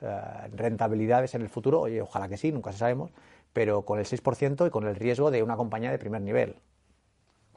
rentabilidades 0.52 1.34
en 1.34 1.40
el 1.40 1.48
futuro, 1.48 1.80
oye, 1.80 2.02
ojalá 2.02 2.28
que 2.28 2.36
sí, 2.36 2.52
nunca 2.52 2.72
sabemos, 2.72 3.12
pero 3.54 3.86
con 3.86 3.98
el 3.98 4.04
6% 4.04 4.66
y 4.66 4.70
con 4.70 4.86
el 4.86 4.94
riesgo 4.94 5.30
de 5.30 5.42
una 5.42 5.56
compañía 5.56 5.90
de 5.90 5.98
primer 5.98 6.20
nivel. 6.20 6.56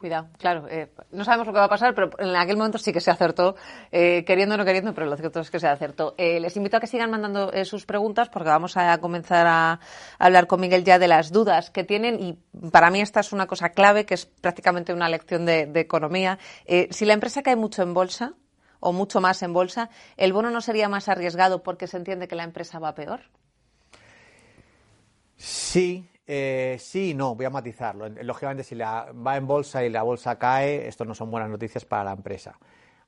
Cuidado, 0.04 0.28
claro. 0.38 0.68
Eh, 0.70 0.90
no 1.14 1.24
sabemos 1.24 1.48
lo 1.48 1.54
que 1.54 1.60
va 1.60 1.66
a 1.68 1.70
pasar, 1.70 1.96
pero 1.96 2.10
en 2.20 2.36
aquel 2.36 2.58
momento 2.58 2.78
sí 2.78 2.92
que 2.92 3.00
se 3.00 3.10
acertó, 3.10 3.56
eh, 3.90 4.26
queriendo 4.26 4.56
o 4.56 4.58
no 4.58 4.66
queriendo, 4.66 4.94
pero 4.94 5.08
lo 5.08 5.16
cierto 5.16 5.40
es 5.40 5.50
que 5.50 5.62
se 5.62 5.68
acertó. 5.70 6.14
Eh, 6.18 6.42
les 6.42 6.58
invito 6.58 6.76
a 6.76 6.82
que 6.82 6.88
sigan 6.88 7.10
mandando 7.10 7.54
sus 7.64 7.86
preguntas 7.86 8.28
porque 8.28 8.50
vamos 8.50 8.76
a 8.76 8.98
comenzar 8.98 9.48
a, 9.48 9.80
hablar 10.20 10.48
con 10.48 10.60
Miguel 10.60 10.84
ya 10.84 11.00
de 11.00 11.08
las 11.08 11.32
dudas 11.32 11.72
que 11.72 11.86
tienen 11.86 12.20
y 12.20 12.38
para 12.70 12.92
mí 12.92 13.00
esta 13.00 13.22
es 13.22 13.32
una 13.32 13.48
cosa 13.48 13.70
clave 13.70 14.06
que 14.06 14.16
es 14.16 14.26
prácticamente 14.26 14.92
una 14.92 15.08
lección 15.08 15.46
de, 15.46 15.68
de 15.68 15.80
economía. 15.80 16.38
si 16.90 17.06
la 17.06 17.14
empresa 17.14 17.42
cae 17.42 17.56
mucho 17.56 17.82
en 17.82 17.94
bolsa 17.94 18.34
o 18.82 18.92
mucho 18.92 19.22
más 19.22 19.42
en 19.42 19.54
bolsa, 19.54 19.90
¿el 20.18 20.34
bono 20.34 20.50
no 20.50 20.60
sería 20.60 20.90
más 20.90 21.08
arriesgado 21.08 21.64
porque 21.64 21.88
se 21.88 21.96
entiende 21.96 22.28
que 22.28 22.36
la 22.36 22.44
empresa 22.44 22.78
va 22.78 22.94
peor? 22.94 23.22
Sí, 25.38 26.10
eh, 26.26 26.78
sí 26.80 27.12
y 27.12 27.14
no, 27.14 27.36
voy 27.36 27.46
a 27.46 27.50
matizarlo. 27.50 28.08
Lógicamente, 28.10 28.64
si 28.64 28.76
la, 28.76 29.12
va 29.12 29.38
en 29.38 29.48
bolsa 29.48 29.84
y 29.84 29.90
la 29.90 30.04
bolsa 30.04 30.38
cae, 30.38 30.88
esto 30.88 31.06
no 31.06 31.14
son 31.14 31.30
buenas 31.30 31.50
noticias 31.50 31.86
para 31.86 32.06
la 32.06 32.12
empresa. 32.14 32.58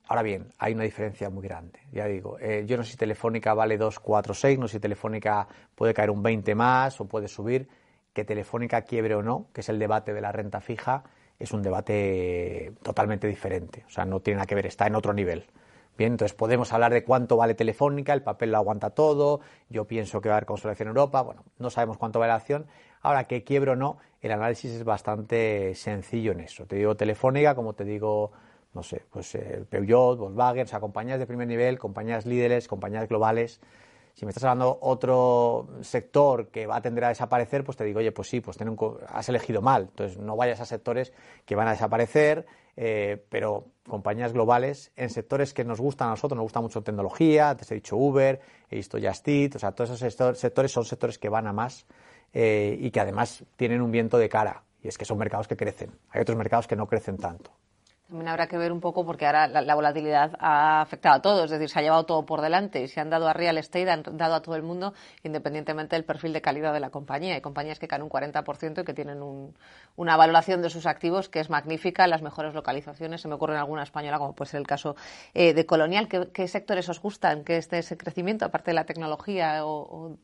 Ahora 0.08 0.22
bien, 0.22 0.54
hay 0.60 0.74
una 0.74 0.84
diferencia 0.84 1.30
muy 1.30 1.44
grande. 1.44 1.80
Ya 1.92 2.06
digo, 2.06 2.38
eh, 2.40 2.64
yo 2.68 2.78
no 2.78 2.84
sé 2.84 2.92
si 2.92 2.98
Telefónica 2.98 3.54
vale 3.54 3.78
2, 3.78 4.00
4, 4.00 4.34
6, 4.34 4.60
no 4.60 4.68
sé 4.68 4.74
si 4.74 4.80
Telefónica 4.80 5.48
puede 5.74 5.94
caer 5.94 6.12
un 6.12 6.22
20 6.22 6.54
más 6.56 7.00
o 7.02 7.06
puede 7.08 7.28
subir. 7.28 7.68
Que 8.14 8.24
Telefónica 8.24 8.84
quiebre 8.84 9.16
o 9.16 9.24
no, 9.24 9.48
que 9.54 9.62
es 9.62 9.70
el 9.70 9.80
debate 9.80 10.14
de 10.14 10.22
la 10.22 10.32
renta 10.32 10.62
fija, 10.62 11.04
es 11.40 11.52
un 11.52 11.62
debate 11.62 12.74
totalmente 12.84 13.28
diferente. 13.28 13.84
O 13.88 13.90
sea, 13.90 14.06
no 14.06 14.22
tiene 14.22 14.38
nada 14.38 14.46
que 14.46 14.56
ver, 14.56 14.68
está 14.68 14.88
en 14.88 14.96
otro 14.96 15.14
nivel. 15.14 15.48
Bien, 15.98 16.14
entonces 16.14 16.36
podemos 16.36 16.74
hablar 16.74 16.92
de 16.94 17.04
cuánto 17.04 17.38
vale 17.38 17.56
Telefónica, 17.56 18.14
el 18.14 18.22
papel 18.22 18.52
lo 18.52 18.58
aguanta 18.58 18.90
todo, 18.90 19.40
yo 19.70 19.86
pienso 19.86 20.20
que 20.20 20.28
va 20.28 20.36
a 20.36 20.38
haber 20.38 20.46
consolidación 20.46 20.88
en 20.88 20.90
Europa, 20.90 21.22
bueno, 21.22 21.44
no 21.58 21.70
sabemos 21.70 21.98
cuánto 21.98 22.20
vale 22.20 22.32
la 22.32 22.36
acción. 22.36 22.66
Ahora, 23.06 23.26
que 23.26 23.44
quiebro 23.44 23.74
o 23.74 23.76
no, 23.76 23.98
el 24.20 24.32
análisis 24.32 24.72
es 24.72 24.84
bastante 24.84 25.76
sencillo 25.76 26.32
en 26.32 26.40
eso. 26.40 26.66
Te 26.66 26.76
digo 26.76 26.96
Telefónica, 26.96 27.54
como 27.54 27.74
te 27.74 27.84
digo, 27.84 28.32
no 28.74 28.82
sé, 28.82 29.04
pues 29.12 29.36
eh, 29.36 29.64
Peugeot, 29.70 30.18
Volkswagen, 30.18 30.64
o 30.64 30.68
sea, 30.68 30.80
compañías 30.80 31.20
de 31.20 31.28
primer 31.28 31.48
nivel, 31.48 31.78
compañías 31.78 32.26
líderes, 32.26 32.68
compañías 32.68 33.08
globales. 33.08 33.62
Si 34.16 34.26
me 34.26 34.32
estás 34.32 34.46
hablando 34.46 34.80
otro 34.82 35.68
sector 35.82 36.48
que 36.48 36.66
va 36.66 36.78
a 36.78 36.82
tender 36.82 37.04
a 37.04 37.10
desaparecer, 37.10 37.64
pues 37.64 37.78
te 37.78 37.84
digo, 37.84 38.00
oye, 38.00 38.12
pues 38.12 38.28
sí, 38.28 38.42
pues 38.42 38.58
has 39.10 39.30
elegido 39.30 39.62
mal. 39.62 39.84
Entonces, 39.84 40.18
no 40.18 40.36
vayas 40.36 40.60
a 40.60 40.66
sectores 40.66 41.14
que 41.46 41.54
van 41.54 41.68
a 41.68 41.72
desaparecer, 41.72 42.48
eh, 42.76 43.24
pero 43.30 43.68
compañías 43.88 44.34
globales 44.34 44.92
en 44.96 45.12
sectores 45.12 45.54
que 45.54 45.64
nos 45.64 45.80
gustan 45.80 46.08
a 46.08 46.12
nosotros, 46.12 46.38
nos 46.38 46.46
gusta 46.46 46.60
mucho 46.60 46.82
tecnología, 46.82 47.56
te 47.56 47.72
he 47.72 47.76
dicho 47.78 47.98
Uber, 47.98 48.42
he 48.68 48.78
visto 48.78 48.98
Just 49.00 49.28
o 49.56 49.60
sea, 49.60 49.74
todos 49.74 50.02
esos 50.02 50.40
sectores 50.40 50.72
son 50.72 50.86
sectores 50.86 51.20
que 51.20 51.30
van 51.30 51.46
a 51.46 51.54
más 51.54 51.86
eh, 52.36 52.78
y 52.78 52.92
que 52.92 53.00
además 53.00 53.46
tienen 53.56 53.82
un 53.82 53.92
viento 53.92 54.18
de 54.18 54.28
cara, 54.28 54.64
y 54.84 54.90
es 54.90 54.98
que 54.98 55.06
son 55.06 55.18
mercados 55.18 55.48
que 55.48 55.56
crecen. 55.56 55.92
Hay 56.10 56.22
otros 56.22 56.38
mercados 56.38 56.68
que 56.68 56.76
no 56.76 56.86
crecen 56.86 57.16
tanto. 57.18 57.50
También 58.10 58.28
habrá 58.28 58.48
que 58.48 58.58
ver 58.58 58.74
un 58.74 58.82
poco 58.82 59.06
porque 59.06 59.26
ahora 59.26 59.48
la, 59.48 59.74
volatilidad 59.74 60.34
ha 60.40 60.82
afectado 60.82 61.16
a 61.16 61.22
todos, 61.22 61.46
es 61.46 61.52
decir, 61.52 61.70
se 61.70 61.80
ha 61.80 61.82
llevado 61.82 62.06
todo 62.06 62.26
por 62.26 62.42
delante 62.42 62.84
y 62.84 62.88
se 62.90 63.00
han 63.00 63.10
dado 63.10 63.28
a 63.28 63.34
real 63.34 63.58
estate, 63.58 63.90
han 63.90 64.04
dado 64.18 64.36
a 64.36 64.42
todo 64.42 64.56
el 64.56 64.64
mundo, 64.64 64.94
independientemente 65.24 65.96
del 65.96 66.04
perfil 66.04 66.34
de 66.34 66.42
calidad 66.42 66.74
de 66.74 66.82
la 66.82 66.90
compañía. 66.90 67.36
Hay 67.36 67.42
compañías 67.42 67.80
que 67.80 67.88
caen 67.88 68.04
un 68.04 68.10
40% 68.10 68.82
y 68.82 68.86
que 68.86 68.94
tienen 68.94 69.24
una 69.96 70.18
valoración 70.18 70.62
de 70.62 70.70
sus 70.70 70.86
activos 70.86 71.30
que 71.30 71.40
es 71.40 71.50
magnífica 71.50 72.06
las 72.06 72.22
mejores 72.22 72.54
localizaciones. 72.54 73.22
Se 73.22 73.30
me 73.30 73.36
ocurre 73.36 73.54
en 73.54 73.60
alguna 73.60 73.84
española, 73.84 74.20
como 74.20 74.36
puede 74.36 74.52
ser 74.52 74.60
el 74.60 74.68
caso 74.68 74.98
eh, 75.34 75.54
de 75.54 75.66
Colonial. 75.66 76.08
¿Qué, 76.10 76.48
sectores 76.50 76.90
os 76.90 77.02
gustan 77.02 77.46
que 77.46 77.56
esté 77.58 77.80
ese 77.80 77.98
crecimiento, 77.98 78.46
aparte 78.46 78.72
de 78.72 78.76
la 78.76 78.84
tecnología 78.86 79.66
o 79.66 80.18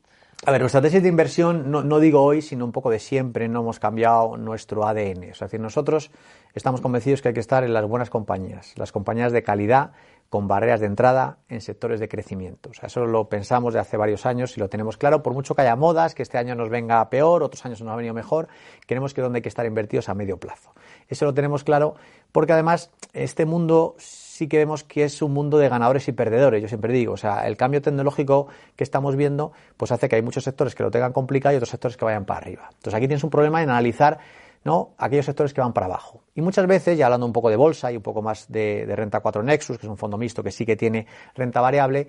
a 0.44 0.50
ver, 0.50 0.60
nuestra 0.60 0.82
tesis 0.82 1.00
de 1.00 1.08
inversión, 1.08 1.70
no, 1.70 2.00
digo 2.00 2.20
hoy, 2.20 2.42
sino 2.42 2.64
un 2.64 2.72
poco 2.72 2.90
de 2.90 2.98
siempre, 2.98 3.48
no 3.48 3.60
hemos 3.60 3.78
cambiado 3.78 4.36
nuestro 4.36 4.84
ADN. 4.84 5.22
Es 5.22 5.38
decir, 5.38 5.60
nosotros 5.60 6.10
estamos 6.52 6.80
convencidos 6.80 7.22
que 7.22 7.28
hay 7.28 7.34
que 7.34 7.40
estar 7.40 7.62
en 7.62 7.72
las 7.72 7.86
buenas 7.86 8.10
compañías, 8.10 8.72
las 8.76 8.90
compañías 8.90 9.30
de 9.30 9.44
calidad, 9.44 9.92
con 10.28 10.48
barreras 10.48 10.80
de 10.80 10.86
entrada 10.86 11.38
en 11.48 11.60
sectores 11.60 12.00
de 12.00 12.08
crecimiento. 12.08 12.70
O 12.70 12.74
sea, 12.74 12.88
eso 12.88 13.06
lo 13.06 13.28
pensamos 13.28 13.74
de 13.74 13.80
hace 13.80 13.96
varios 13.96 14.26
años 14.26 14.56
y 14.56 14.60
lo 14.60 14.68
tenemos 14.68 14.96
claro. 14.96 15.22
Por 15.22 15.32
mucho 15.32 15.54
que 15.54 15.62
haya 15.62 15.76
modas, 15.76 16.14
que 16.14 16.22
este 16.22 16.38
año 16.38 16.56
nos 16.56 16.70
venga 16.70 17.08
peor, 17.08 17.44
otros 17.44 17.64
años 17.64 17.80
nos 17.80 17.92
ha 17.92 17.96
venido 17.96 18.14
mejor, 18.14 18.48
queremos 18.86 19.14
que 19.14 19.20
donde 19.20 19.36
hay 19.36 19.42
que 19.42 19.48
estar 19.48 19.64
invertidos 19.64 20.08
a 20.08 20.14
medio 20.14 20.38
plazo. 20.38 20.72
Eso 21.06 21.24
lo 21.24 21.34
tenemos 21.34 21.62
claro 21.62 21.94
porque 22.32 22.52
además 22.52 22.90
este 23.12 23.44
mundo 23.44 23.94
sí 24.42 24.48
que 24.48 24.58
vemos 24.58 24.82
que 24.82 25.04
es 25.04 25.22
un 25.22 25.32
mundo 25.32 25.56
de 25.58 25.68
ganadores 25.68 26.08
y 26.08 26.12
perdedores, 26.12 26.60
yo 26.60 26.66
siempre 26.66 26.92
digo, 26.92 27.12
o 27.12 27.16
sea, 27.16 27.46
el 27.46 27.56
cambio 27.56 27.80
tecnológico 27.80 28.48
que 28.74 28.82
estamos 28.82 29.14
viendo 29.14 29.52
pues 29.76 29.92
hace 29.92 30.08
que 30.08 30.16
hay 30.16 30.22
muchos 30.22 30.42
sectores 30.42 30.74
que 30.74 30.82
lo 30.82 30.90
tengan 30.90 31.12
complicado 31.12 31.52
y 31.54 31.56
otros 31.58 31.68
sectores 31.68 31.96
que 31.96 32.04
vayan 32.04 32.24
para 32.24 32.40
arriba. 32.40 32.68
Entonces 32.74 32.94
aquí 32.94 33.06
tienes 33.06 33.22
un 33.22 33.30
problema 33.30 33.62
en 33.62 33.70
analizar 33.70 34.18
¿no? 34.64 34.94
aquellos 34.98 35.26
sectores 35.26 35.54
que 35.54 35.60
van 35.60 35.72
para 35.72 35.86
abajo. 35.86 36.24
Y 36.34 36.40
muchas 36.40 36.66
veces, 36.66 36.98
ya 36.98 37.06
hablando 37.06 37.24
un 37.24 37.32
poco 37.32 37.50
de 37.50 37.56
bolsa 37.56 37.92
y 37.92 37.96
un 37.96 38.02
poco 38.02 38.20
más 38.20 38.50
de, 38.50 38.84
de 38.84 38.96
renta 38.96 39.20
4 39.20 39.44
Nexus, 39.44 39.78
que 39.78 39.86
es 39.86 39.90
un 39.90 39.96
fondo 39.96 40.18
mixto 40.18 40.42
que 40.42 40.50
sí 40.50 40.66
que 40.66 40.74
tiene 40.74 41.06
renta 41.36 41.60
variable, 41.60 42.08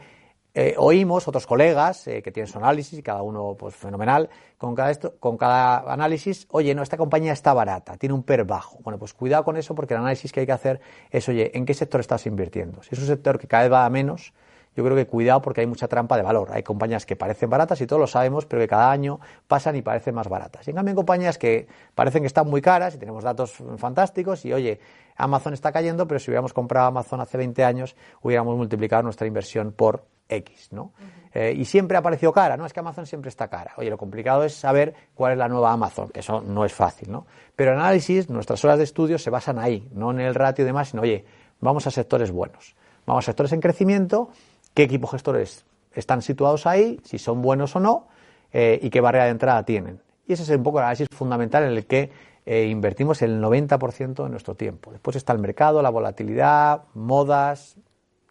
eh, 0.55 0.75
oímos 0.77 1.27
otros 1.27 1.47
colegas 1.47 2.07
eh, 2.07 2.21
que 2.21 2.31
tienen 2.31 2.51
su 2.51 2.59
análisis, 2.59 2.99
y 2.99 3.01
cada 3.01 3.23
uno 3.23 3.55
pues 3.57 3.75
fenomenal, 3.75 4.29
con 4.57 4.75
cada, 4.75 4.91
esto, 4.91 5.15
con 5.19 5.35
cada 5.35 5.91
análisis, 5.91 6.47
oye, 6.51 6.75
no, 6.75 6.83
esta 6.83 6.95
compañía 6.95 7.33
está 7.33 7.53
barata, 7.53 7.97
tiene 7.97 8.13
un 8.13 8.23
PER 8.23 8.45
bajo. 8.45 8.77
Bueno, 8.83 8.99
pues 8.99 9.13
cuidado 9.13 9.43
con 9.43 9.57
eso 9.57 9.73
porque 9.73 9.95
el 9.95 10.01
análisis 10.01 10.31
que 10.31 10.41
hay 10.41 10.45
que 10.45 10.51
hacer 10.51 10.79
es, 11.09 11.27
oye, 11.27 11.51
¿en 11.57 11.65
qué 11.65 11.73
sector 11.73 11.99
estás 11.99 12.25
invirtiendo? 12.27 12.83
Si 12.83 12.89
es 12.93 12.99
un 12.99 13.07
sector 13.07 13.39
que 13.39 13.47
cada 13.47 13.63
vez 13.63 13.71
va 13.71 13.85
a 13.85 13.89
menos, 13.89 14.33
yo 14.75 14.83
creo 14.83 14.95
que 14.95 15.05
cuidado 15.05 15.41
porque 15.41 15.61
hay 15.61 15.67
mucha 15.67 15.87
trampa 15.87 16.17
de 16.17 16.23
valor. 16.23 16.49
Hay 16.51 16.63
compañías 16.63 17.05
que 17.05 17.15
parecen 17.15 17.49
baratas 17.49 17.79
y 17.81 17.87
todos 17.87 17.99
lo 17.99 18.07
sabemos, 18.07 18.45
pero 18.45 18.61
que 18.61 18.67
cada 18.67 18.91
año 18.91 19.19
pasan 19.47 19.75
y 19.75 19.81
parecen 19.81 20.15
más 20.15 20.27
baratas. 20.27 20.67
Y 20.67 20.71
en 20.71 20.77
cambio 20.77 20.95
compañías 20.95 21.37
que 21.37 21.67
parecen 21.93 22.23
que 22.23 22.27
están 22.27 22.47
muy 22.47 22.61
caras 22.61 22.95
y 22.95 22.97
tenemos 22.97 23.23
datos 23.23 23.53
fantásticos 23.77 24.45
y 24.45 24.53
oye, 24.53 24.79
Amazon 25.15 25.53
está 25.53 25.71
cayendo, 25.71 26.07
pero 26.07 26.19
si 26.19 26.31
hubiéramos 26.31 26.53
comprado 26.53 26.87
Amazon 26.87 27.21
hace 27.21 27.37
20 27.37 27.63
años, 27.63 27.95
hubiéramos 28.21 28.55
multiplicado 28.57 29.03
nuestra 29.03 29.27
inversión 29.27 29.71
por 29.71 30.05
X, 30.29 30.69
¿no? 30.71 30.93
Eh, 31.33 31.53
y 31.55 31.65
siempre 31.65 31.97
ha 31.97 32.01
parecido 32.01 32.31
cara, 32.31 32.57
¿no? 32.57 32.65
Es 32.65 32.73
que 32.73 32.79
Amazon 32.79 33.05
siempre 33.05 33.29
está 33.29 33.47
cara. 33.47 33.73
Oye, 33.77 33.89
lo 33.89 33.97
complicado 33.97 34.43
es 34.43 34.53
saber 34.53 34.93
cuál 35.15 35.33
es 35.33 35.37
la 35.37 35.47
nueva 35.47 35.71
Amazon, 35.71 36.09
que 36.09 36.19
eso 36.19 36.41
no 36.41 36.63
es 36.65 36.73
fácil, 36.73 37.11
¿no? 37.11 37.25
Pero 37.55 37.71
el 37.71 37.79
análisis, 37.79 38.29
nuestras 38.29 38.63
horas 38.63 38.77
de 38.77 38.83
estudio 38.83 39.17
se 39.17 39.29
basan 39.29 39.59
ahí, 39.59 39.87
no 39.93 40.11
en 40.11 40.19
el 40.19 40.35
ratio 40.35 40.63
y 40.63 40.65
demás, 40.65 40.89
sino, 40.89 41.01
oye, 41.01 41.25
vamos 41.59 41.87
a 41.87 41.91
sectores 41.91 42.31
buenos. 42.31 42.75
Vamos 43.05 43.25
a 43.25 43.27
sectores 43.27 43.51
en 43.51 43.61
crecimiento, 43.61 44.29
qué 44.73 44.83
equipos 44.83 45.11
gestores 45.11 45.65
están 45.93 46.21
situados 46.21 46.65
ahí, 46.65 46.99
si 47.03 47.17
son 47.17 47.41
buenos 47.41 47.75
o 47.75 47.79
no, 47.79 48.07
eh, 48.51 48.79
y 48.81 48.89
qué 48.89 49.01
barrera 49.01 49.25
de 49.25 49.31
entrada 49.31 49.63
tienen. 49.63 49.99
Y 50.27 50.33
ese 50.33 50.43
es 50.43 50.49
un 50.49 50.63
poco 50.63 50.79
el 50.79 50.83
análisis 50.83 51.07
fundamental 51.11 51.63
en 51.63 51.71
el 51.71 51.85
que 51.85 52.11
eh, 52.45 52.65
invertimos 52.65 53.21
el 53.21 53.41
90% 53.41 54.23
de 54.23 54.29
nuestro 54.29 54.55
tiempo. 54.55 54.91
Después 54.91 55.15
está 55.15 55.33
el 55.33 55.39
mercado, 55.39 55.81
la 55.81 55.89
volatilidad, 55.89 56.83
modas, 56.93 57.77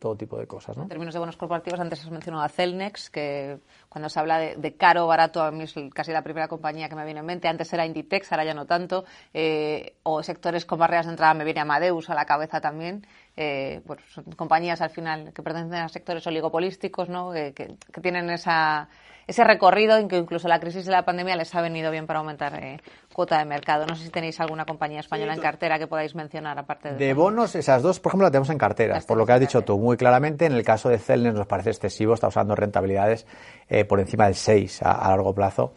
todo 0.02 0.16
tipo 0.16 0.36
de 0.36 0.48
cosas. 0.48 0.76
¿no? 0.76 0.82
En 0.82 0.88
términos 0.88 1.14
de 1.14 1.20
bonos 1.20 1.36
corporativos, 1.36 1.78
antes 1.78 2.00
has 2.00 2.10
mencionado 2.10 2.42
a 2.42 2.48
Celnex, 2.48 3.08
que 3.08 3.60
cuando 3.88 4.08
se 4.08 4.18
habla 4.18 4.38
de, 4.38 4.76
caro 4.76 5.04
o 5.04 5.06
barato, 5.06 5.40
a 5.40 5.52
mí 5.52 5.62
es 5.62 5.74
casi 5.94 6.10
la 6.10 6.22
primera 6.22 6.48
compañía 6.48 6.88
que 6.88 6.96
me 6.96 7.04
viene 7.04 7.20
en 7.20 7.26
mente. 7.26 7.46
Antes 7.46 7.72
era 7.72 7.86
Inditex, 7.86 8.32
ahora 8.32 8.44
ya 8.44 8.52
no 8.52 8.66
tanto. 8.66 9.04
Eh, 9.32 9.94
o 10.02 10.20
sectores 10.24 10.66
con 10.66 10.80
barreras 10.80 11.06
de 11.06 11.12
entrada, 11.12 11.34
me 11.34 11.44
viene 11.44 11.60
Amadeus 11.60 12.10
a 12.10 12.14
la 12.14 12.24
cabeza 12.24 12.60
también. 12.60 13.06
Eh, 13.36 13.80
son 14.08 14.24
compañías 14.36 14.80
al 14.80 14.90
final 14.90 15.32
que 15.32 15.42
pertenecen 15.42 15.84
a 15.84 15.88
sectores 15.88 16.26
oligopolísticos, 16.26 17.08
¿no? 17.08 17.30
que 17.32 17.76
tienen 18.02 18.28
esa 18.30 18.88
ese 19.32 19.44
recorrido 19.44 19.96
en 19.96 20.08
que 20.08 20.18
incluso 20.18 20.46
la 20.46 20.60
crisis 20.60 20.84
de 20.84 20.92
la 20.92 21.04
pandemia 21.04 21.36
les 21.36 21.54
ha 21.54 21.62
venido 21.62 21.90
bien 21.90 22.06
para 22.06 22.18
aumentar 22.18 22.54
eh, 22.62 22.80
cuota 23.14 23.38
de 23.38 23.46
mercado. 23.46 23.86
No 23.86 23.96
sé 23.96 24.04
si 24.04 24.10
tenéis 24.10 24.38
alguna 24.40 24.66
compañía 24.66 25.00
española 25.00 25.32
en 25.34 25.40
cartera 25.40 25.78
que 25.78 25.86
podáis 25.86 26.14
mencionar 26.14 26.58
aparte 26.58 26.92
de... 26.92 26.96
De 26.96 27.14
bonos, 27.14 27.54
esas 27.54 27.82
dos, 27.82 27.98
por 27.98 28.10
ejemplo, 28.10 28.26
las 28.26 28.32
tenemos 28.32 28.50
en 28.50 28.58
cartera, 28.58 29.00
por 29.06 29.16
lo 29.16 29.24
que 29.24 29.32
has 29.32 29.40
dicho 29.40 29.62
tú 29.62 29.78
muy 29.78 29.96
claramente. 29.96 30.44
En 30.44 30.52
el 30.52 30.62
caso 30.64 30.90
de 30.90 30.98
Celnes 30.98 31.34
nos 31.34 31.46
parece 31.46 31.70
excesivo, 31.70 32.12
está 32.12 32.28
usando 32.28 32.54
rentabilidades 32.54 33.26
eh, 33.68 33.84
por 33.84 34.00
encima 34.00 34.26
del 34.26 34.34
6 34.34 34.82
a 34.82 35.08
largo 35.08 35.34
plazo. 35.34 35.72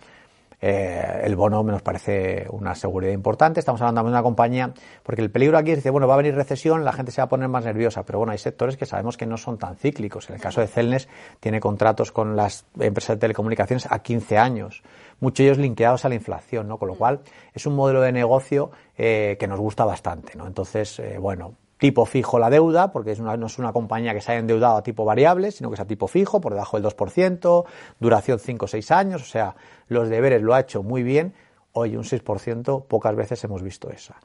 Eh, 0.62 1.22
el 1.24 1.36
bono 1.36 1.64
nos 1.64 1.82
parece 1.82 2.48
una 2.50 2.76
seguridad 2.76 3.12
importante. 3.12 3.60
Estamos 3.60 3.82
hablando 3.82 4.04
de 4.04 4.10
una 4.10 4.24
compañía, 4.24 4.74
porque 5.04 5.22
el 5.22 5.32
peligro 5.32 5.58
aquí 5.58 5.72
es 5.72 5.78
decir, 5.78 5.92
bueno, 5.92 6.08
va 6.08 6.16
a 6.16 6.18
venir 6.18 6.36
recesión, 6.36 6.86
la 6.86 6.94
gente 6.94 7.12
se 7.12 7.22
va 7.22 7.26
a 7.26 7.30
poner 7.30 7.48
más 7.50 7.66
nerviosa, 7.66 8.04
pero 8.04 8.20
bueno, 8.20 8.32
hay 8.32 8.38
sectores 8.38 8.78
que 8.78 8.86
sabemos 8.86 9.18
que 9.18 9.26
no 9.26 9.38
son 9.38 9.58
tan 9.58 9.76
cíclicos. 9.76 10.30
En 10.30 10.36
el 10.36 10.42
caso 10.42 10.62
de 10.62 10.68
Celnes, 10.68 11.08
tiene 11.40 11.60
contratos 11.60 12.12
con 12.12 12.36
las 12.36 12.66
empresas 12.80 13.18
de 13.18 13.20
telecomunicaciones 13.22 13.88
a 13.90 14.00
15 14.00 14.38
años, 14.38 14.84
muchos 15.20 15.38
de 15.38 15.44
ellos 15.46 15.58
linkeados 15.58 16.06
a 16.06 16.10
la 16.10 16.16
inflación, 16.16 16.68
¿no? 16.68 16.78
Con 16.78 16.88
lo 16.88 16.96
cual, 16.96 17.22
es 17.54 17.66
un 17.66 17.76
modelo 17.76 18.02
de 18.02 18.12
negocio 18.12 18.72
eh, 18.98 19.38
que 19.40 19.48
nos 19.48 19.60
gusta 19.60 19.86
bastante, 19.86 20.38
¿no? 20.38 20.48
Entonces, 20.48 21.00
eh, 21.00 21.18
bueno, 21.20 21.56
tipo 21.86 22.08
fijo 22.08 22.40
la 22.40 22.50
deuda, 22.50 22.92
porque 22.92 23.16
no 23.18 23.46
es 23.46 23.60
una 23.60 23.72
compañía 23.72 24.16
que 24.16 24.20
se 24.20 24.32
haya 24.32 24.40
endeudado 24.40 24.76
a 24.78 24.82
tipo 24.82 25.06
variable, 25.06 25.52
sino 25.52 25.70
que 25.70 25.76
es 25.76 25.80
a 25.80 25.86
tipo 25.86 26.08
fijo, 26.08 26.42
por 26.42 26.54
debajo 26.54 26.82
del 26.82 26.92
2%, 26.92 27.64
duración 28.00 28.40
5 28.40 28.66
o 28.66 28.68
6 28.68 28.90
años, 28.90 29.22
o 29.22 29.26
sea, 29.26 29.56
los 29.88 30.10
deberes 30.10 30.42
lo 30.42 30.56
ha 30.56 30.62
hecho 30.62 30.82
muy 30.82 31.04
bien. 31.04 31.36
Hoy 31.74 31.96
un 31.96 32.04
6%, 32.04 32.86
pocas 32.88 33.16
veces 33.16 33.44
hemos 33.44 33.62
visto 33.62 33.92
esa. 33.92 34.16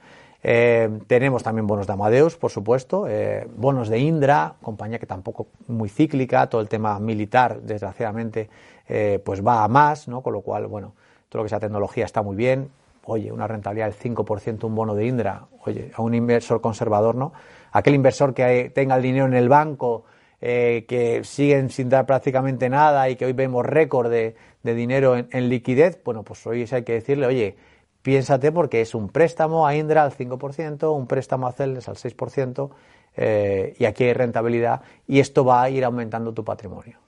Eh, 0.42 0.88
tenemos 1.06 1.42
también 1.42 1.66
bonos 1.66 1.86
de 1.86 1.92
Amadeus, 1.92 2.36
por 2.36 2.50
supuesto, 2.50 3.06
eh, 3.06 3.46
bonos 3.54 3.90
de 3.90 3.98
Indra, 3.98 4.54
compañía 4.62 4.98
que 4.98 5.04
tampoco 5.04 5.48
muy 5.66 5.90
cíclica, 5.90 6.48
todo 6.48 6.62
el 6.62 6.68
tema 6.70 6.98
militar, 6.98 7.60
desgraciadamente, 7.60 8.48
eh, 8.88 9.20
pues 9.22 9.46
va 9.46 9.64
a 9.64 9.68
más, 9.68 10.08
¿no? 10.08 10.22
Con 10.22 10.32
lo 10.32 10.40
cual, 10.40 10.66
bueno, 10.66 10.94
todo 11.28 11.40
lo 11.40 11.44
que 11.44 11.50
sea 11.50 11.60
tecnología 11.60 12.06
está 12.06 12.22
muy 12.22 12.36
bien 12.36 12.70
oye, 13.10 13.32
una 13.32 13.46
rentabilidad 13.46 13.86
del 13.86 14.14
5% 14.14 14.64
un 14.64 14.74
bono 14.74 14.94
de 14.94 15.06
Indra, 15.06 15.46
oye, 15.64 15.90
a 15.94 16.02
un 16.02 16.14
inversor 16.14 16.60
conservador, 16.60 17.14
¿no? 17.14 17.32
Aquel 17.72 17.94
inversor 17.94 18.34
que 18.34 18.70
tenga 18.74 18.96
el 18.96 19.02
dinero 19.02 19.26
en 19.26 19.34
el 19.34 19.48
banco, 19.48 20.04
eh, 20.40 20.86
que 20.88 21.22
siguen 21.24 21.70
sin 21.70 21.88
dar 21.88 22.06
prácticamente 22.06 22.68
nada 22.68 23.08
y 23.08 23.16
que 23.16 23.26
hoy 23.26 23.32
vemos 23.32 23.66
récord 23.66 24.10
de, 24.10 24.34
dinero 24.62 25.16
en, 25.16 25.48
liquidez, 25.48 26.00
bueno, 26.04 26.22
pues 26.22 26.46
hoy 26.46 26.66
hay 26.70 26.82
que 26.82 26.94
decirle, 26.94 27.26
oye, 27.26 27.56
piénsate 28.02 28.52
porque 28.52 28.80
es 28.80 28.94
un 28.94 29.08
préstamo 29.08 29.66
a 29.66 29.74
Indra 29.74 30.02
al 30.02 30.12
5%, 30.12 30.94
un 30.94 31.06
préstamo 31.06 31.46
a 31.46 31.52
Celes 31.52 31.88
al 31.88 31.96
6%, 31.96 32.70
eh, 33.16 33.74
y 33.78 33.84
aquí 33.84 34.04
hay 34.04 34.12
rentabilidad 34.12 34.82
y 35.06 35.20
esto 35.20 35.44
va 35.44 35.62
a 35.62 35.70
ir 35.70 35.84
aumentando 35.84 36.32
tu 36.32 36.44
patrimonio 36.44 36.98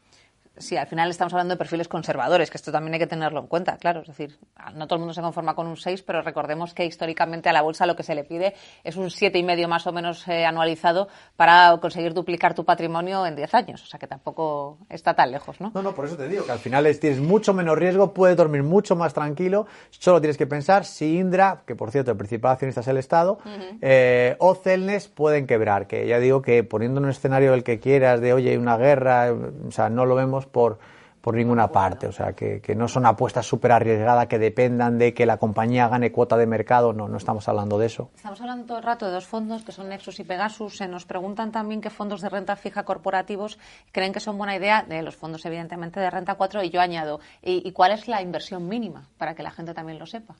sí, 0.56 0.76
al 0.76 0.86
final 0.86 1.10
estamos 1.10 1.32
hablando 1.32 1.54
de 1.54 1.58
perfiles 1.58 1.88
conservadores, 1.88 2.50
que 2.50 2.56
esto 2.56 2.72
también 2.72 2.94
hay 2.94 3.00
que 3.00 3.06
tenerlo 3.06 3.40
en 3.40 3.46
cuenta, 3.46 3.76
claro. 3.76 4.00
Es 4.00 4.08
decir, 4.08 4.38
no 4.74 4.86
todo 4.86 4.96
el 4.96 5.00
mundo 5.00 5.14
se 5.14 5.22
conforma 5.22 5.54
con 5.54 5.66
un 5.66 5.76
6, 5.76 6.02
pero 6.02 6.22
recordemos 6.22 6.74
que 6.74 6.84
históricamente 6.84 7.48
a 7.48 7.52
la 7.52 7.62
bolsa 7.62 7.86
lo 7.86 7.96
que 7.96 8.02
se 8.02 8.14
le 8.14 8.24
pide 8.24 8.54
es 8.84 8.96
un 8.96 9.10
siete 9.10 9.38
y 9.38 9.42
medio 9.42 9.68
más 9.68 9.86
o 9.86 9.92
menos 9.92 10.26
eh, 10.28 10.44
anualizado 10.44 11.08
para 11.36 11.76
conseguir 11.80 12.14
duplicar 12.14 12.54
tu 12.54 12.64
patrimonio 12.64 13.26
en 13.26 13.36
10 13.36 13.54
años. 13.54 13.82
O 13.82 13.86
sea 13.86 13.98
que 13.98 14.06
tampoco 14.06 14.78
está 14.88 15.14
tan 15.14 15.30
lejos, 15.30 15.60
¿no? 15.60 15.72
No, 15.74 15.82
no, 15.82 15.94
por 15.94 16.06
eso 16.06 16.16
te 16.16 16.28
digo 16.28 16.44
que 16.44 16.52
al 16.52 16.58
final 16.58 16.82
tienes 16.98 17.20
mucho 17.20 17.54
menos 17.54 17.78
riesgo, 17.78 18.12
puedes 18.12 18.36
dormir 18.36 18.62
mucho 18.62 18.96
más 18.96 19.14
tranquilo. 19.14 19.66
Solo 19.90 20.20
tienes 20.20 20.36
que 20.36 20.46
pensar 20.46 20.84
si 20.84 21.18
Indra, 21.18 21.62
que 21.66 21.74
por 21.74 21.90
cierto 21.90 22.10
el 22.10 22.16
principal 22.16 22.52
accionista 22.52 22.80
es 22.80 22.88
el 22.88 22.96
Estado, 22.96 23.38
eh, 23.80 24.36
o 24.38 24.54
Celnes 24.54 25.08
pueden 25.08 25.46
quebrar. 25.46 25.86
Que 25.86 26.06
ya 26.06 26.18
digo 26.18 26.42
que 26.42 26.64
poniendo 26.64 27.00
un 27.00 27.08
escenario 27.08 27.54
el 27.54 27.64
que 27.64 27.80
quieras 27.80 28.20
de, 28.20 28.32
oye, 28.32 28.58
una 28.58 28.76
guerra, 28.76 29.32
o 29.32 29.70
sea, 29.70 29.88
no 29.88 30.06
lo 30.06 30.14
vemos 30.14 30.41
por, 30.46 30.78
por 31.22 31.36
ninguna 31.36 31.68
parte. 31.68 32.08
O 32.08 32.12
sea, 32.12 32.32
que, 32.34 32.60
que 32.60 32.74
no 32.74 32.88
son 32.88 33.06
apuestas 33.06 33.46
súper 33.46 33.72
arriesgadas 33.72 34.26
que 34.26 34.38
dependan 34.38 34.98
de 34.98 35.14
que 35.14 35.24
la 35.24 35.38
compañía 35.38 35.88
gane 35.88 36.12
cuota 36.12 36.36
de 36.36 36.46
mercado. 36.46 36.92
No, 36.92 37.08
no 37.08 37.16
estamos 37.16 37.48
hablando 37.48 37.78
de 37.78 37.86
eso. 37.86 38.10
Estamos 38.16 38.40
hablando 38.40 38.66
todo 38.66 38.78
el 38.78 38.84
rato 38.84 39.06
de 39.06 39.12
dos 39.12 39.26
fondos 39.26 39.64
que 39.64 39.72
son 39.72 39.88
Nexus 39.88 40.18
y 40.20 40.24
Pegasus. 40.24 40.76
Se 40.76 40.88
nos 40.88 41.06
preguntan 41.06 41.52
también 41.52 41.80
qué 41.80 41.90
fondos 41.90 42.20
de 42.20 42.28
renta 42.28 42.56
fija 42.56 42.82
corporativos 42.82 43.58
creen 43.92 44.12
que 44.12 44.20
son 44.20 44.36
buena 44.36 44.56
idea. 44.56 44.82
De 44.82 45.00
los 45.02 45.16
fondos, 45.16 45.44
evidentemente, 45.46 46.00
de 46.00 46.10
renta 46.10 46.34
4. 46.34 46.64
Y 46.64 46.70
yo 46.70 46.80
añado, 46.80 47.20
¿y, 47.40 47.66
y 47.66 47.72
cuál 47.72 47.92
es 47.92 48.08
la 48.08 48.20
inversión 48.20 48.68
mínima? 48.68 49.08
Para 49.16 49.34
que 49.34 49.44
la 49.44 49.52
gente 49.52 49.72
también 49.72 50.00
lo 50.00 50.06
sepa. 50.06 50.34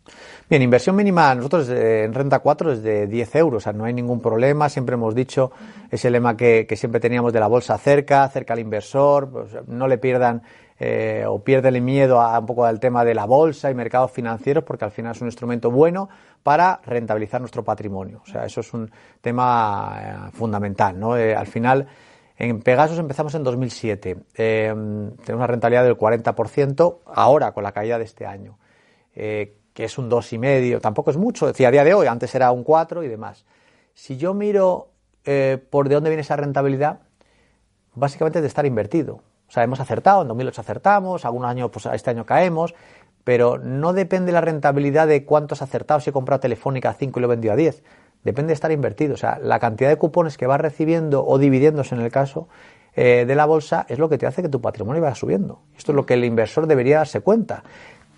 Bien, 0.50 0.60
inversión 0.62 0.96
mínima 0.96 1.32
nosotros 1.34 1.68
eh, 1.68 2.04
en 2.04 2.12
renta 2.12 2.40
4 2.40 2.72
es 2.72 2.82
de 2.82 3.06
10 3.06 3.36
euros. 3.36 3.62
O 3.62 3.64
sea, 3.64 3.72
no 3.72 3.84
hay 3.84 3.92
ningún 3.92 4.20
problema. 4.20 4.68
Siempre 4.68 4.94
hemos 4.94 5.14
dicho 5.14 5.52
ese 5.90 6.10
lema 6.10 6.36
que, 6.36 6.66
que 6.66 6.76
siempre 6.76 7.00
teníamos 7.00 7.32
de 7.32 7.38
la 7.38 7.46
bolsa 7.46 7.78
cerca, 7.78 8.28
cerca 8.28 8.54
al 8.54 8.58
inversor. 8.58 9.30
Pues, 9.30 9.68
no 9.68 9.86
le 9.86 9.98
pierdan 9.98 10.42
eh, 10.84 11.24
o 11.28 11.38
pierde 11.44 11.80
miedo 11.80 12.20
a, 12.20 12.36
un 12.40 12.44
poco 12.46 12.64
al 12.64 12.80
tema 12.80 13.04
de 13.04 13.14
la 13.14 13.24
bolsa 13.24 13.70
y 13.70 13.74
mercados 13.74 14.10
financieros, 14.10 14.64
porque 14.64 14.84
al 14.84 14.90
final 14.90 15.12
es 15.12 15.20
un 15.20 15.28
instrumento 15.28 15.70
bueno 15.70 16.08
para 16.42 16.80
rentabilizar 16.84 17.40
nuestro 17.40 17.62
patrimonio. 17.62 18.20
O 18.24 18.26
sea, 18.26 18.44
eso 18.44 18.62
es 18.62 18.74
un 18.74 18.90
tema 19.20 20.00
eh, 20.00 20.30
fundamental, 20.32 20.98
¿no? 20.98 21.16
Eh, 21.16 21.36
al 21.36 21.46
final, 21.46 21.86
en 22.36 22.60
Pegasus 22.62 22.98
empezamos 22.98 23.32
en 23.36 23.44
2007. 23.44 24.16
tenemos 24.34 25.28
una 25.28 25.46
rentabilidad 25.46 25.84
del 25.84 25.96
40%, 25.96 26.98
ahora 27.06 27.52
con 27.52 27.62
la 27.62 27.70
caída 27.70 27.96
de 27.96 28.04
este 28.04 28.26
año, 28.26 28.58
que 29.14 29.54
es 29.76 29.98
un 29.98 30.10
2,5%, 30.10 30.80
tampoco 30.80 31.12
es 31.12 31.16
mucho, 31.16 31.46
decía 31.46 31.68
a 31.68 31.70
día 31.70 31.84
de 31.84 31.94
hoy, 31.94 32.08
antes 32.08 32.34
era 32.34 32.50
un 32.50 32.64
4 32.64 33.04
y 33.04 33.08
demás. 33.08 33.44
Si 33.94 34.16
yo 34.16 34.34
miro 34.34 34.88
por 35.70 35.88
de 35.88 35.94
dónde 35.94 36.10
viene 36.10 36.22
esa 36.22 36.34
rentabilidad, 36.34 36.98
básicamente 37.94 38.40
de 38.40 38.48
estar 38.48 38.66
invertido. 38.66 39.22
O 39.52 39.54
sea, 39.54 39.64
hemos 39.64 39.80
acertado, 39.80 40.22
en 40.22 40.28
2008 40.28 40.62
acertamos, 40.62 41.26
algunos 41.26 41.50
años, 41.50 41.68
pues 41.70 41.84
este 41.84 42.08
año 42.08 42.24
caemos, 42.24 42.74
pero 43.22 43.58
no 43.58 43.92
depende 43.92 44.32
la 44.32 44.40
rentabilidad 44.40 45.06
de 45.06 45.26
cuántos 45.26 45.60
acertados. 45.60 46.04
Si 46.04 46.08
he 46.08 46.12
comprado 46.14 46.40
Telefónica 46.40 46.88
a 46.88 46.94
5 46.94 47.18
y 47.18 47.20
lo 47.20 47.26
he 47.26 47.28
vendido 47.28 47.52
a 47.52 47.56
10. 47.56 47.82
Depende 48.24 48.48
de 48.48 48.54
estar 48.54 48.72
invertido. 48.72 49.12
O 49.12 49.18
sea, 49.18 49.38
la 49.42 49.58
cantidad 49.58 49.90
de 49.90 49.98
cupones 49.98 50.38
que 50.38 50.46
vas 50.46 50.58
recibiendo 50.58 51.26
o 51.26 51.36
dividiéndose 51.36 51.94
en 51.94 52.00
el 52.00 52.10
caso 52.10 52.48
eh, 52.94 53.26
de 53.28 53.34
la 53.34 53.44
bolsa 53.44 53.84
es 53.90 53.98
lo 53.98 54.08
que 54.08 54.16
te 54.16 54.26
hace 54.26 54.40
que 54.40 54.48
tu 54.48 54.62
patrimonio 54.62 55.02
vaya 55.02 55.14
subiendo. 55.14 55.60
Esto 55.76 55.92
es 55.92 55.96
lo 55.96 56.06
que 56.06 56.14
el 56.14 56.24
inversor 56.24 56.66
debería 56.66 56.96
darse 56.96 57.20
cuenta. 57.20 57.62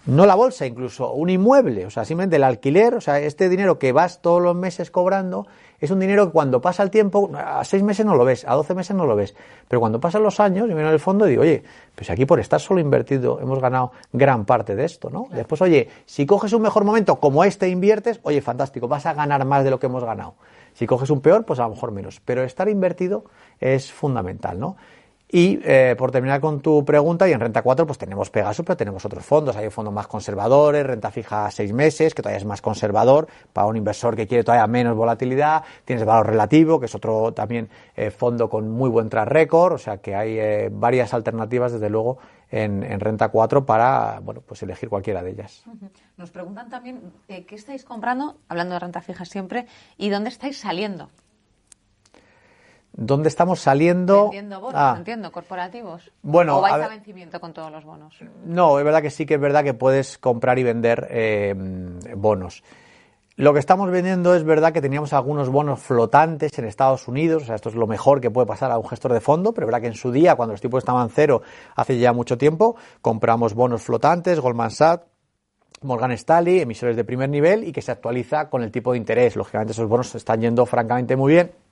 No 0.06 0.26
la 0.26 0.36
bolsa, 0.36 0.66
incluso 0.66 1.14
un 1.14 1.30
inmueble, 1.30 1.86
o 1.86 1.90
sea, 1.90 2.04
simplemente 2.04 2.36
el 2.36 2.44
alquiler, 2.44 2.94
o 2.94 3.00
sea, 3.00 3.18
este 3.18 3.48
dinero 3.48 3.80
que 3.80 3.90
vas 3.90 4.20
todos 4.20 4.40
los 4.40 4.54
meses 4.54 4.90
cobrando 4.90 5.48
es 5.84 5.90
un 5.90 6.00
dinero 6.00 6.26
que 6.26 6.32
cuando 6.32 6.60
pasa 6.60 6.82
el 6.82 6.90
tiempo, 6.90 7.30
a 7.34 7.64
seis 7.64 7.82
meses 7.82 8.04
no 8.04 8.14
lo 8.14 8.24
ves, 8.24 8.44
a 8.46 8.54
doce 8.54 8.74
meses 8.74 8.96
no 8.96 9.06
lo 9.06 9.16
ves, 9.16 9.34
pero 9.68 9.80
cuando 9.80 10.00
pasan 10.00 10.22
los 10.22 10.40
años, 10.40 10.68
yo 10.68 10.74
miro 10.74 10.88
en 10.88 10.94
el 10.94 11.00
fondo 11.00 11.26
y 11.26 11.30
digo, 11.30 11.42
oye, 11.42 11.62
pues 11.94 12.10
aquí 12.10 12.26
por 12.26 12.40
estar 12.40 12.60
solo 12.60 12.80
invertido 12.80 13.40
hemos 13.40 13.60
ganado 13.60 13.92
gran 14.12 14.44
parte 14.44 14.74
de 14.74 14.84
esto, 14.84 15.10
¿no? 15.10 15.28
Después, 15.30 15.60
oye, 15.62 15.88
si 16.06 16.26
coges 16.26 16.52
un 16.52 16.62
mejor 16.62 16.84
momento 16.84 17.16
como 17.16 17.44
este 17.44 17.68
inviertes, 17.68 18.20
oye, 18.22 18.40
fantástico, 18.40 18.88
vas 18.88 19.06
a 19.06 19.14
ganar 19.14 19.44
más 19.44 19.64
de 19.64 19.70
lo 19.70 19.78
que 19.78 19.86
hemos 19.86 20.04
ganado. 20.04 20.34
Si 20.74 20.86
coges 20.86 21.10
un 21.10 21.20
peor, 21.20 21.44
pues 21.44 21.60
a 21.60 21.64
lo 21.64 21.70
mejor 21.70 21.92
menos. 21.92 22.20
Pero 22.24 22.42
estar 22.42 22.68
invertido 22.68 23.24
es 23.60 23.92
fundamental, 23.92 24.58
¿no? 24.58 24.76
Y 25.28 25.58
eh, 25.64 25.96
por 25.98 26.12
terminar 26.12 26.40
con 26.40 26.60
tu 26.60 26.84
pregunta, 26.84 27.28
y 27.28 27.32
en 27.32 27.40
renta 27.40 27.62
4 27.62 27.86
pues 27.86 27.98
tenemos 27.98 28.30
Pegasus, 28.30 28.64
pero 28.64 28.76
tenemos 28.76 29.04
otros 29.04 29.24
fondos. 29.24 29.56
Hay 29.56 29.68
fondos 29.70 29.92
más 29.92 30.06
conservadores, 30.06 30.86
renta 30.86 31.10
fija 31.10 31.46
a 31.46 31.50
seis 31.50 31.72
meses, 31.72 32.14
que 32.14 32.22
todavía 32.22 32.38
es 32.38 32.44
más 32.44 32.60
conservador 32.60 33.26
para 33.52 33.66
un 33.66 33.76
inversor 33.76 34.14
que 34.16 34.26
quiere 34.26 34.44
todavía 34.44 34.66
menos 34.66 34.96
volatilidad. 34.96 35.64
Tienes 35.84 36.04
valor 36.04 36.28
relativo, 36.28 36.78
que 36.78 36.86
es 36.86 36.94
otro 36.94 37.32
también 37.32 37.68
eh, 37.96 38.10
fondo 38.10 38.48
con 38.48 38.70
muy 38.70 38.90
buen 38.90 39.08
track 39.08 39.28
record. 39.28 39.72
O 39.72 39.78
sea 39.78 39.96
que 39.96 40.14
hay 40.14 40.38
eh, 40.38 40.68
varias 40.70 41.14
alternativas, 41.14 41.72
desde 41.72 41.90
luego, 41.90 42.18
en, 42.50 42.84
en, 42.84 43.00
renta 43.00 43.28
4 43.30 43.66
para 43.66 44.20
bueno, 44.20 44.42
pues 44.46 44.62
elegir 44.62 44.88
cualquiera 44.88 45.22
de 45.22 45.30
ellas. 45.30 45.64
Nos 46.16 46.30
preguntan 46.30 46.68
también 46.68 47.12
qué 47.26 47.54
estáis 47.54 47.84
comprando, 47.84 48.36
hablando 48.48 48.74
de 48.74 48.80
renta 48.80 49.00
fija 49.00 49.24
siempre, 49.24 49.66
y 49.96 50.10
dónde 50.10 50.28
estáis 50.28 50.58
saliendo. 50.58 51.08
¿Dónde 52.96 53.28
estamos 53.28 53.58
saliendo? 53.58 54.24
Vendiendo 54.24 54.60
bonos, 54.60 54.80
ah. 54.80 54.94
entiendo, 54.96 55.32
corporativos. 55.32 56.12
Bueno, 56.22 56.58
¿O 56.58 56.60
vais 56.60 56.74
a, 56.74 56.88
vencimiento 56.88 57.40
con 57.40 57.52
todos 57.52 57.72
los 57.72 57.84
bonos? 57.84 58.14
No, 58.44 58.78
es 58.78 58.84
verdad 58.84 59.02
que 59.02 59.10
sí 59.10 59.26
que 59.26 59.34
es 59.34 59.40
verdad 59.40 59.64
que 59.64 59.74
puedes 59.74 60.16
comprar 60.16 60.60
y 60.60 60.62
vender 60.62 61.08
eh, 61.10 61.54
bonos. 62.16 62.62
Lo 63.34 63.52
que 63.52 63.58
estamos 63.58 63.90
vendiendo 63.90 64.36
es 64.36 64.44
verdad 64.44 64.72
que 64.72 64.80
teníamos 64.80 65.12
algunos 65.12 65.48
bonos 65.48 65.80
flotantes 65.80 66.56
en 66.56 66.66
Estados 66.66 67.08
Unidos, 67.08 67.42
o 67.42 67.46
sea, 67.46 67.56
esto 67.56 67.68
es 67.68 67.74
lo 67.74 67.88
mejor 67.88 68.20
que 68.20 68.30
puede 68.30 68.46
pasar 68.46 68.70
a 68.70 68.78
un 68.78 68.86
gestor 68.88 69.12
de 69.12 69.20
fondo, 69.20 69.52
pero 69.52 69.66
es 69.66 69.72
verdad 69.72 69.80
que 69.80 69.88
en 69.88 69.94
su 69.94 70.12
día, 70.12 70.36
cuando 70.36 70.52
los 70.52 70.60
tipos 70.60 70.78
estaban 70.78 71.10
cero, 71.10 71.42
hace 71.74 71.98
ya 71.98 72.12
mucho 72.12 72.38
tiempo, 72.38 72.76
compramos 73.02 73.54
bonos 73.54 73.82
flotantes, 73.82 74.38
Goldman 74.38 74.70
Sachs, 74.70 75.04
Morgan 75.82 76.12
Stanley, 76.12 76.60
emisores 76.60 76.94
de 76.94 77.02
primer 77.02 77.28
nivel 77.28 77.64
y 77.64 77.72
que 77.72 77.82
se 77.82 77.90
actualiza 77.90 78.48
con 78.48 78.62
el 78.62 78.70
tipo 78.70 78.92
de 78.92 78.98
interés. 78.98 79.34
Lógicamente 79.34 79.72
esos 79.72 79.88
bonos 79.88 80.14
están 80.14 80.40
yendo 80.40 80.64
francamente 80.64 81.16
muy 81.16 81.32
bien 81.32 81.63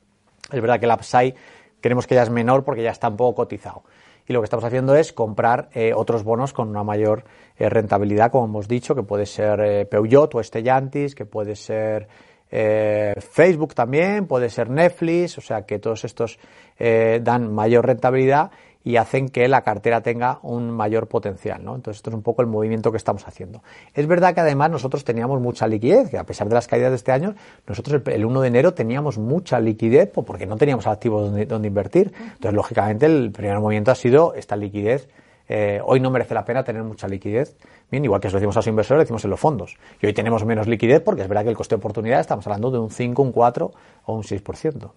es 0.51 0.61
verdad 0.61 0.81
que 0.81 0.87
el 0.87 0.93
upside 0.93 1.35
queremos 1.81 2.07
que 2.07 2.15
ya 2.15 2.23
es 2.23 2.31
menor 2.31 2.65
porque 2.65 2.83
ya 2.83 2.91
está 2.91 3.09
un 3.09 3.17
poco 3.17 3.35
cotizado. 3.35 3.83
Y 4.27 4.33
lo 4.33 4.41
que 4.41 4.45
estamos 4.45 4.65
haciendo 4.65 4.95
es 4.95 5.13
comprar 5.13 5.69
eh, 5.75 5.93
otros 5.95 6.23
bonos 6.23 6.53
con 6.53 6.69
una 6.69 6.85
mayor 6.85 7.25
eh, 7.57 7.69
rentabilidad, 7.69 8.31
como 8.31 8.45
hemos 8.45 8.69
dicho, 8.69 8.95
que 8.95 9.03
puede 9.03 9.27
ser 9.27 9.61
eh, 9.61 9.85
Peugeot 9.85 10.35
o 10.35 10.43
Stellantis, 10.43 11.15
que 11.15 11.27
puede 11.27 11.57
ser 11.57 12.09
Facebook 12.55 13.75
también, 13.75 14.27
puede 14.27 14.51
ser 14.51 14.69
Netflix, 14.69 15.39
o 15.39 15.41
sea 15.41 15.63
que 15.63 15.79
todos 15.79 16.05
estos 16.05 16.39
dan 16.79 17.51
mayor 17.51 17.87
rentabilidad 17.87 18.51
y 18.85 18.97
hacen 18.97 19.29
que 19.29 19.47
la 19.49 19.63
cartera 19.63 20.01
tenga 20.01 20.39
un 20.43 20.71
mayor 20.71 21.09
potencial. 21.09 21.65
¿no? 21.65 21.75
Entonces, 21.75 21.99
esto 21.99 22.11
es 22.11 22.15
un 22.15 22.23
poco 22.23 22.43
el 22.43 22.49
movimiento 22.49 22.91
que 22.91 22.97
estamos 22.97 23.27
haciendo. 23.27 23.63
Es 23.95 24.07
verdad 24.07 24.35
que 24.35 24.41
además 24.41 24.71
nosotros 24.71 25.05
teníamos 25.05 25.41
mucha 25.41 25.67
liquidez, 25.67 26.11
que 26.11 26.19
a 26.19 26.25
pesar 26.25 26.49
de 26.49 26.55
las 26.55 26.67
caídas 26.67 26.91
de 26.91 26.97
este 26.97 27.13
año, 27.13 27.35
nosotros 27.67 28.03
el, 28.07 28.25
1 28.25 28.41
de 28.41 28.49
enero 28.49 28.75
teníamos 28.75 29.19
mucha 29.19 29.61
liquidez 29.61 30.11
porque 30.13 30.47
no 30.47 30.57
teníamos 30.57 30.87
activos 30.87 31.27
donde, 31.27 31.47
donde 31.47 31.69
invertir. 31.69 32.13
Entonces, 32.17 32.55
lógicamente, 32.55 33.07
el 33.07 33.31
primer 33.31 33.59
movimiento 33.61 33.91
ha 33.91 33.97
sido 33.97 34.35
esta 34.35 34.57
liquidez 34.57 35.09
eh, 35.49 35.81
hoy 35.85 36.01
no 36.01 36.11
merece 36.11 36.35
la 36.35 36.45
pena 36.45 36.63
tener 36.63 36.83
mucha 36.83 37.09
liquidez. 37.09 37.57
Bien, 37.91 38.05
igual 38.05 38.21
que 38.21 38.29
eso 38.29 38.37
decimos 38.37 38.57
a 38.57 38.61
los 38.61 38.67
inversores, 38.67 38.99
lo 38.99 39.03
decimos 39.03 39.25
en 39.25 39.31
los 39.31 39.41
fondos. 39.41 39.77
Y 40.01 40.07
hoy 40.07 40.13
tenemos 40.13 40.45
menos 40.45 40.67
liquidez 40.67 41.03
porque 41.03 41.23
es 41.23 41.29
verdad 41.29 41.45
que 41.45 41.51
el 41.51 41.57
coste 41.57 41.75
de 41.75 41.79
oportunidad 41.79 42.21
estamos 42.21 42.47
hablando 42.47 42.71
de 42.71 42.79
un 42.79 42.91
5, 42.91 43.23
un 43.23 43.33
4 43.33 43.71
o 44.07 44.15
un 44.15 44.23
6%. 44.23 44.91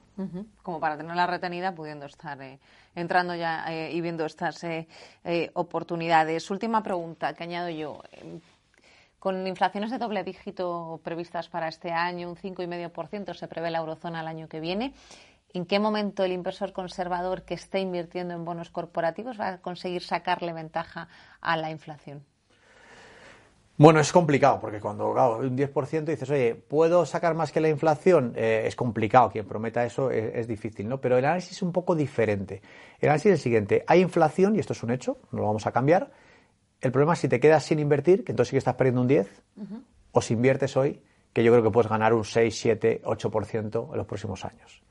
Como 0.63 0.79
para 0.79 0.97
tenerla 0.97 1.27
retenida 1.27 1.73
pudiendo 1.73 2.05
estar 2.05 2.41
eh, 2.41 2.60
entrando 2.95 3.36
ya 3.36 3.65
eh, 3.69 3.91
y 3.91 4.01
viendo 4.01 4.25
estas 4.25 4.65
oportunidades. 5.53 6.49
Última 6.49 6.81
pregunta 6.84 7.34
que 7.34 7.43
añado 7.43 7.69
yo. 7.69 8.01
Con 9.25 9.47
inflaciones 9.47 9.89
de 9.89 9.97
doble 9.97 10.23
dígito 10.23 10.99
previstas 11.03 11.49
para 11.49 11.67
este 11.67 11.91
año, 11.91 12.29
un 12.29 12.36
5,5% 12.36 13.34
se 13.34 13.47
prevé 13.47 13.71
la 13.71 13.79
eurozona 13.79 14.21
el 14.21 14.27
año 14.27 14.47
que 14.47 14.60
viene. 14.60 14.93
¿En 15.55 15.65
qué 15.65 15.79
momento 15.79 16.25
el 16.25 16.33
inversor 16.33 16.73
conservador 16.73 17.43
que 17.43 17.53
esté 17.53 17.79
invirtiendo 17.79 18.33
en 18.33 18.43
bonos 18.43 18.69
corporativos 18.71 19.39
va 19.39 19.47
a 19.47 19.57
conseguir 19.59 20.01
sacarle 20.01 20.51
ventaja 20.51 21.07
a 21.39 21.55
la 21.55 21.71
inflación? 21.71 22.25
Bueno, 23.77 24.01
es 24.01 24.11
complicado, 24.11 24.59
porque 24.59 24.81
cuando 24.81 25.11
un 25.11 25.57
10% 25.57 26.03
dices, 26.03 26.29
oye, 26.29 26.55
¿puedo 26.55 27.05
sacar 27.05 27.35
más 27.35 27.53
que 27.53 27.61
la 27.61 27.69
inflación? 27.69 28.33
Eh, 28.35 28.63
es 28.65 28.75
complicado, 28.75 29.29
quien 29.29 29.47
prometa 29.47 29.85
eso 29.85 30.11
es, 30.11 30.45
difícil, 30.45 30.89
¿no? 30.89 30.99
Pero 30.99 31.17
el 31.17 31.23
análisis 31.23 31.53
es 31.53 31.61
un 31.61 31.71
poco 31.71 31.95
diferente. 31.95 32.61
El 32.99 33.07
análisis 33.07 33.27
es 33.27 33.39
el 33.39 33.41
siguiente, 33.41 33.85
hay 33.87 34.01
inflación, 34.01 34.57
y 34.57 34.59
esto 34.59 34.73
es 34.73 34.83
un 34.83 34.91
hecho, 34.91 35.19
no 35.31 35.39
lo 35.39 35.45
vamos 35.45 35.65
a 35.65 35.71
cambiar. 35.71 36.11
El 36.81 36.91
problema 36.91 37.13
es 37.13 37.19
si 37.19 37.29
te 37.29 37.39
quedas 37.39 37.63
sin 37.63 37.79
invertir, 37.79 38.25
que 38.25 38.33
entonces 38.33 38.49
sí 38.49 38.55
que 38.55 38.59
estás 38.59 38.75
perdiendo 38.75 38.99
un 38.99 39.07
10, 39.07 39.41
o 40.11 40.21
si 40.21 40.33
inviertes 40.33 40.75
hoy, 40.75 41.01
que 41.31 41.45
yo 41.45 41.53
creo 41.53 41.63
que 41.63 41.71
puedes 41.71 41.89
ganar 41.89 42.13
un 42.13 42.25
6, 42.25 42.59
7, 42.59 43.01
8% 43.05 43.91
en 43.91 43.97
los 43.97 44.05
próximos 44.05 44.43
años 44.43 44.83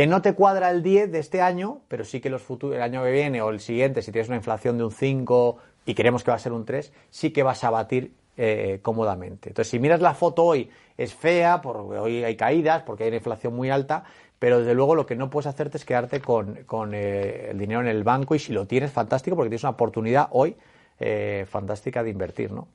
que 0.00 0.06
no 0.06 0.22
te 0.22 0.32
cuadra 0.32 0.70
el 0.70 0.82
10 0.82 1.12
de 1.12 1.18
este 1.18 1.42
año, 1.42 1.82
pero 1.86 2.06
sí 2.06 2.22
que 2.22 2.30
los 2.30 2.40
futuros, 2.40 2.74
el 2.74 2.80
año 2.80 3.04
que 3.04 3.10
viene 3.10 3.42
o 3.42 3.50
el 3.50 3.60
siguiente, 3.60 4.00
si 4.00 4.10
tienes 4.10 4.28
una 4.28 4.38
inflación 4.38 4.78
de 4.78 4.84
un 4.84 4.92
5 4.92 5.58
y 5.84 5.92
queremos 5.92 6.24
que 6.24 6.30
va 6.30 6.38
a 6.38 6.40
ser 6.40 6.52
un 6.52 6.64
3, 6.64 6.90
sí 7.10 7.32
que 7.32 7.42
vas 7.42 7.62
a 7.64 7.68
batir 7.68 8.14
eh, 8.38 8.78
cómodamente. 8.80 9.50
Entonces, 9.50 9.70
si 9.70 9.78
miras 9.78 10.00
la 10.00 10.14
foto 10.14 10.42
hoy, 10.42 10.70
es 10.96 11.12
fea, 11.12 11.60
porque 11.60 11.98
hoy 11.98 12.24
hay 12.24 12.34
caídas, 12.34 12.82
porque 12.84 13.04
hay 13.04 13.08
una 13.08 13.18
inflación 13.18 13.54
muy 13.54 13.68
alta, 13.68 14.04
pero 14.38 14.60
desde 14.60 14.72
luego 14.72 14.94
lo 14.94 15.04
que 15.04 15.16
no 15.16 15.28
puedes 15.28 15.46
hacerte 15.46 15.76
es 15.76 15.84
quedarte 15.84 16.22
con, 16.22 16.56
eh, 16.94 17.48
el 17.50 17.58
dinero 17.58 17.82
en 17.82 17.88
el 17.88 18.02
banco 18.02 18.34
y 18.34 18.38
si 18.38 18.54
lo 18.54 18.66
tienes, 18.66 18.90
fantástico, 18.92 19.36
porque 19.36 19.50
tienes 19.50 19.64
una 19.64 19.72
oportunidad 19.72 20.28
hoy 20.30 20.56
eh, 20.98 21.44
fantástica 21.46 22.02
de 22.02 22.08
invertir, 22.08 22.52
¿no? 22.52 22.68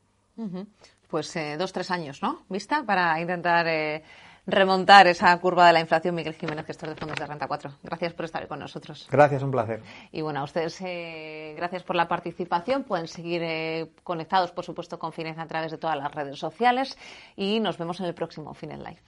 Pues 1.10 1.36
dos, 1.58 1.74
tres 1.74 1.90
años, 1.90 2.22
¿no? 2.22 2.44
Vista 2.50 2.84
para 2.86 3.20
intentar 3.20 3.66
remontar 4.48 5.08
esa 5.08 5.38
curva 5.40 5.68
de 5.68 5.74
la 5.74 5.80
inflación. 5.80 6.16
Miguel 6.16 6.34
Jiménez, 6.34 6.66
gestor 6.66 6.90
de 6.90 6.96
fondos 6.96 7.18
de 7.18 7.26
Renta 7.26 7.48
4. 7.48 7.72
Gracias 7.84 8.14
por 8.14 8.26
estar 8.26 8.48
con 8.48 8.60
nosotros. 8.60 9.08
Gracias, 9.12 9.44
un 9.44 9.52
placer. 9.52 9.82
Y 10.12 10.22
bueno, 10.22 10.42
a 10.42 10.44
ustedes 10.44 10.80
eh, 10.82 11.54
gracias 11.58 11.84
por 11.84 11.96
la 11.96 12.08
participación. 12.08 12.84
Pueden 12.84 13.08
seguir 13.08 13.42
eh, 13.44 13.92
conectados, 14.04 14.52
por 14.52 14.66
supuesto, 14.66 15.00
con 15.00 15.14
Fineza 15.14 15.42
a 15.42 15.48
través 15.48 15.72
de 15.72 15.78
todas 15.78 15.98
las 15.98 16.14
redes 16.14 16.38
sociales 16.38 16.98
y 17.36 17.60
nos 17.60 17.78
vemos 17.78 18.00
en 18.00 18.06
el 18.08 18.14
próximo 18.14 18.54
Fines 18.54 18.80
Live. 18.80 19.02